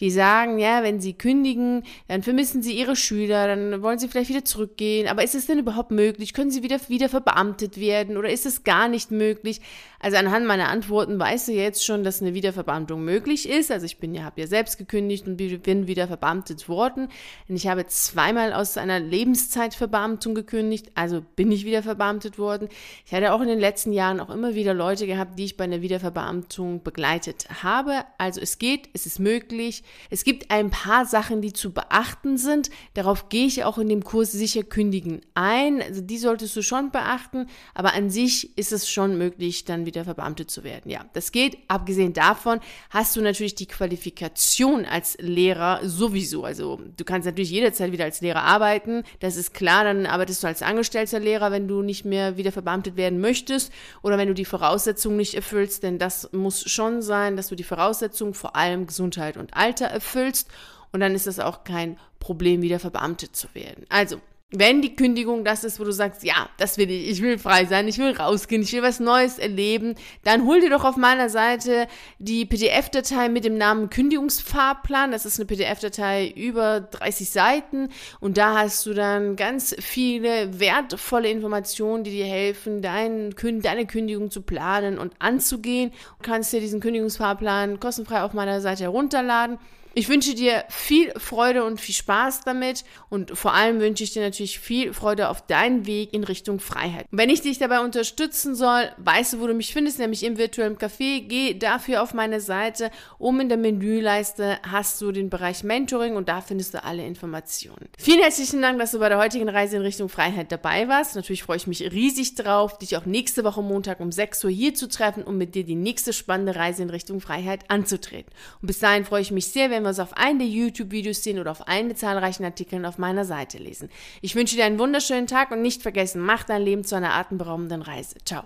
die 0.00 0.10
sagen, 0.10 0.58
ja, 0.58 0.82
wenn 0.82 1.02
sie 1.02 1.12
kündigen, 1.12 1.82
dann 2.08 2.22
vermissen 2.22 2.62
sie 2.62 2.72
ihre 2.72 2.96
Schüler, 2.96 3.46
dann 3.46 3.82
wollen 3.82 3.98
sie 3.98 4.08
vielleicht 4.08 4.30
wieder 4.30 4.42
zurückgehen. 4.42 5.06
Aber 5.06 5.22
ist 5.22 5.34
es 5.34 5.44
denn 5.44 5.58
überhaupt 5.58 5.90
möglich? 5.90 6.32
Können 6.32 6.50
sie 6.50 6.62
wieder, 6.62 6.78
wieder 6.88 7.10
verbeamtet 7.10 7.78
werden 7.78 8.16
oder 8.16 8.30
ist 8.30 8.46
es 8.46 8.64
gar 8.64 8.88
nicht 8.88 9.10
möglich? 9.10 9.60
Also 10.06 10.18
anhand 10.18 10.46
meiner 10.46 10.68
Antworten 10.68 11.18
weißt 11.18 11.48
du 11.48 11.52
jetzt 11.52 11.84
schon, 11.84 12.04
dass 12.04 12.22
eine 12.22 12.32
Wiederverbeamtung 12.32 13.04
möglich 13.04 13.48
ist. 13.48 13.72
Also 13.72 13.86
ich 13.86 13.98
bin 13.98 14.14
ja, 14.14 14.22
habe 14.22 14.40
ja 14.40 14.46
selbst 14.46 14.78
gekündigt 14.78 15.26
und 15.26 15.36
bin 15.36 15.88
wieder 15.88 16.06
verbeamtet 16.06 16.68
worden. 16.68 17.08
Und 17.48 17.56
ich 17.56 17.66
habe 17.66 17.84
zweimal 17.88 18.52
aus 18.52 18.76
einer 18.76 19.00
Lebenszeitverbeamtung 19.00 20.36
gekündigt, 20.36 20.92
also 20.94 21.22
bin 21.34 21.50
ich 21.50 21.64
wieder 21.64 21.82
verbeamtet 21.82 22.38
worden. 22.38 22.68
Ich 23.04 23.14
hatte 23.14 23.32
auch 23.32 23.40
in 23.40 23.48
den 23.48 23.58
letzten 23.58 23.92
Jahren 23.92 24.20
auch 24.20 24.30
immer 24.30 24.54
wieder 24.54 24.74
Leute 24.74 25.08
gehabt, 25.08 25.40
die 25.40 25.44
ich 25.44 25.56
bei 25.56 25.64
einer 25.64 25.82
Wiederverbeamtung 25.82 26.84
begleitet 26.84 27.48
habe. 27.64 28.04
Also 28.16 28.40
es 28.40 28.58
geht, 28.58 28.88
es 28.92 29.06
ist 29.06 29.18
möglich. 29.18 29.82
Es 30.08 30.22
gibt 30.22 30.52
ein 30.52 30.70
paar 30.70 31.04
Sachen, 31.04 31.42
die 31.42 31.52
zu 31.52 31.72
beachten 31.72 32.38
sind. 32.38 32.70
Darauf 32.94 33.28
gehe 33.28 33.48
ich 33.48 33.64
auch 33.64 33.78
in 33.78 33.88
dem 33.88 34.04
Kurs 34.04 34.30
sicher 34.30 34.62
kündigen 34.62 35.22
ein. 35.34 35.82
Also 35.82 36.00
die 36.00 36.18
solltest 36.18 36.54
du 36.54 36.62
schon 36.62 36.92
beachten, 36.92 37.48
aber 37.74 37.94
an 37.94 38.08
sich 38.08 38.56
ist 38.56 38.70
es 38.70 38.88
schon 38.88 39.18
möglich, 39.18 39.64
dann 39.64 39.84
wieder 39.84 39.95
verbeamtet 40.04 40.50
zu 40.50 40.64
werden. 40.64 40.90
Ja, 40.90 41.04
das 41.12 41.32
geht. 41.32 41.58
Abgesehen 41.68 42.12
davon 42.12 42.60
hast 42.90 43.16
du 43.16 43.20
natürlich 43.20 43.54
die 43.54 43.66
Qualifikation 43.66 44.84
als 44.84 45.16
Lehrer 45.20 45.80
sowieso. 45.82 46.44
Also 46.44 46.80
du 46.96 47.04
kannst 47.04 47.26
natürlich 47.26 47.50
jederzeit 47.50 47.92
wieder 47.92 48.04
als 48.04 48.20
Lehrer 48.20 48.42
arbeiten. 48.42 49.02
Das 49.20 49.36
ist 49.36 49.54
klar. 49.54 49.84
Dann 49.84 50.06
arbeitest 50.06 50.42
du 50.42 50.46
als 50.46 50.62
angestellter 50.62 51.20
Lehrer, 51.20 51.50
wenn 51.50 51.68
du 51.68 51.82
nicht 51.82 52.04
mehr 52.04 52.36
wieder 52.36 52.52
verbeamtet 52.52 52.96
werden 52.96 53.20
möchtest 53.20 53.72
oder 54.02 54.18
wenn 54.18 54.28
du 54.28 54.34
die 54.34 54.44
Voraussetzungen 54.44 55.16
nicht 55.16 55.34
erfüllst. 55.34 55.82
Denn 55.82 55.98
das 55.98 56.32
muss 56.32 56.68
schon 56.70 57.02
sein, 57.02 57.36
dass 57.36 57.48
du 57.48 57.54
die 57.54 57.64
Voraussetzungen, 57.64 58.34
vor 58.34 58.56
allem 58.56 58.86
Gesundheit 58.86 59.36
und 59.36 59.54
Alter, 59.54 59.86
erfüllst. 59.86 60.48
Und 60.92 61.00
dann 61.00 61.14
ist 61.14 61.26
das 61.26 61.40
auch 61.40 61.64
kein 61.64 61.98
Problem, 62.20 62.62
wieder 62.62 62.78
verbeamtet 62.78 63.36
zu 63.36 63.54
werden. 63.54 63.84
Also, 63.88 64.20
wenn 64.52 64.80
die 64.80 64.94
Kündigung 64.94 65.44
das 65.44 65.64
ist, 65.64 65.80
wo 65.80 65.84
du 65.84 65.90
sagst, 65.90 66.22
ja, 66.22 66.48
das 66.56 66.78
will 66.78 66.88
ich, 66.88 67.10
ich 67.10 67.22
will 67.22 67.36
frei 67.36 67.64
sein, 67.64 67.88
ich 67.88 67.98
will 67.98 68.12
rausgehen, 68.12 68.62
ich 68.62 68.72
will 68.72 68.82
was 68.82 69.00
Neues 69.00 69.38
erleben, 69.40 69.96
dann 70.22 70.46
hol 70.46 70.60
dir 70.60 70.70
doch 70.70 70.84
auf 70.84 70.96
meiner 70.96 71.28
Seite 71.28 71.88
die 72.20 72.46
PDF-Datei 72.46 73.28
mit 73.28 73.44
dem 73.44 73.58
Namen 73.58 73.90
Kündigungsfahrplan. 73.90 75.10
Das 75.10 75.26
ist 75.26 75.40
eine 75.40 75.46
PDF-Datei 75.46 76.28
über 76.28 76.80
30 76.80 77.28
Seiten 77.28 77.88
und 78.20 78.38
da 78.38 78.56
hast 78.56 78.86
du 78.86 78.94
dann 78.94 79.34
ganz 79.34 79.74
viele 79.80 80.60
wertvolle 80.60 81.28
Informationen, 81.28 82.04
die 82.04 82.12
dir 82.12 82.26
helfen, 82.26 82.82
dein, 82.82 83.34
deine 83.62 83.86
Kündigung 83.86 84.30
zu 84.30 84.42
planen 84.42 84.98
und 84.98 85.12
anzugehen. 85.18 85.90
Du 85.90 86.30
kannst 86.30 86.52
dir 86.52 86.60
diesen 86.60 86.78
Kündigungsfahrplan 86.78 87.80
kostenfrei 87.80 88.22
auf 88.22 88.32
meiner 88.32 88.60
Seite 88.60 88.84
herunterladen. 88.84 89.58
Ich 89.98 90.10
wünsche 90.10 90.34
dir 90.34 90.62
viel 90.68 91.10
Freude 91.16 91.64
und 91.64 91.80
viel 91.80 91.94
Spaß 91.94 92.42
damit 92.42 92.84
und 93.08 93.30
vor 93.30 93.54
allem 93.54 93.80
wünsche 93.80 94.04
ich 94.04 94.12
dir 94.12 94.20
natürlich 94.20 94.58
viel 94.58 94.92
Freude 94.92 95.30
auf 95.30 95.46
deinen 95.46 95.86
Weg 95.86 96.12
in 96.12 96.22
Richtung 96.22 96.60
Freiheit. 96.60 97.06
Wenn 97.10 97.30
ich 97.30 97.40
dich 97.40 97.56
dabei 97.56 97.80
unterstützen 97.80 98.54
soll, 98.54 98.90
weißt 98.98 99.32
du, 99.32 99.40
wo 99.40 99.46
du 99.46 99.54
mich 99.54 99.72
findest, 99.72 99.98
nämlich 99.98 100.22
im 100.24 100.36
virtuellen 100.36 100.76
Café. 100.76 101.26
Geh 101.26 101.54
dafür 101.54 102.02
auf 102.02 102.12
meine 102.12 102.42
Seite. 102.42 102.90
Oben 103.18 103.40
in 103.40 103.48
der 103.48 103.56
Menüleiste 103.56 104.58
hast 104.70 105.00
du 105.00 105.12
den 105.12 105.30
Bereich 105.30 105.64
Mentoring 105.64 106.16
und 106.16 106.28
da 106.28 106.42
findest 106.42 106.74
du 106.74 106.84
alle 106.84 107.06
Informationen. 107.06 107.88
Vielen 107.96 108.20
herzlichen 108.20 108.60
Dank, 108.60 108.78
dass 108.78 108.90
du 108.90 108.98
bei 108.98 109.08
der 109.08 109.16
heutigen 109.16 109.48
Reise 109.48 109.76
in 109.76 109.82
Richtung 109.82 110.10
Freiheit 110.10 110.52
dabei 110.52 110.88
warst. 110.88 111.16
Natürlich 111.16 111.42
freue 111.42 111.56
ich 111.56 111.66
mich 111.66 111.80
riesig 111.80 112.34
drauf, 112.34 112.76
dich 112.76 112.98
auch 112.98 113.06
nächste 113.06 113.44
Woche 113.44 113.62
Montag 113.62 114.00
um 114.00 114.12
6 114.12 114.44
Uhr 114.44 114.50
hier 114.50 114.74
zu 114.74 114.90
treffen, 114.90 115.22
um 115.22 115.38
mit 115.38 115.54
dir 115.54 115.64
die 115.64 115.74
nächste 115.74 116.12
spannende 116.12 116.54
Reise 116.54 116.82
in 116.82 116.90
Richtung 116.90 117.22
Freiheit 117.22 117.64
anzutreten. 117.68 118.30
Und 118.60 118.66
bis 118.66 118.78
dahin 118.78 119.06
freue 119.06 119.22
ich 119.22 119.30
mich 119.30 119.46
sehr, 119.46 119.70
wenn 119.70 119.85
wir 119.86 119.90
uns 119.90 120.00
auf 120.00 120.16
einen 120.16 120.38
der 120.38 120.48
YouTube-Videos 120.48 121.22
sehen 121.22 121.38
oder 121.38 121.50
auf 121.50 121.66
einen 121.68 121.88
der 121.88 121.96
zahlreichen 121.96 122.44
Artikeln 122.44 122.84
auf 122.84 122.98
meiner 122.98 123.24
Seite 123.24 123.58
lesen. 123.58 123.88
Ich 124.20 124.34
wünsche 124.34 124.56
dir 124.56 124.64
einen 124.64 124.78
wunderschönen 124.78 125.26
Tag 125.26 125.50
und 125.50 125.62
nicht 125.62 125.82
vergessen, 125.82 126.20
mach 126.20 126.44
dein 126.44 126.62
Leben 126.62 126.84
zu 126.84 126.96
einer 126.96 127.14
atemberaubenden 127.14 127.82
Reise. 127.82 128.16
Ciao. 128.24 128.44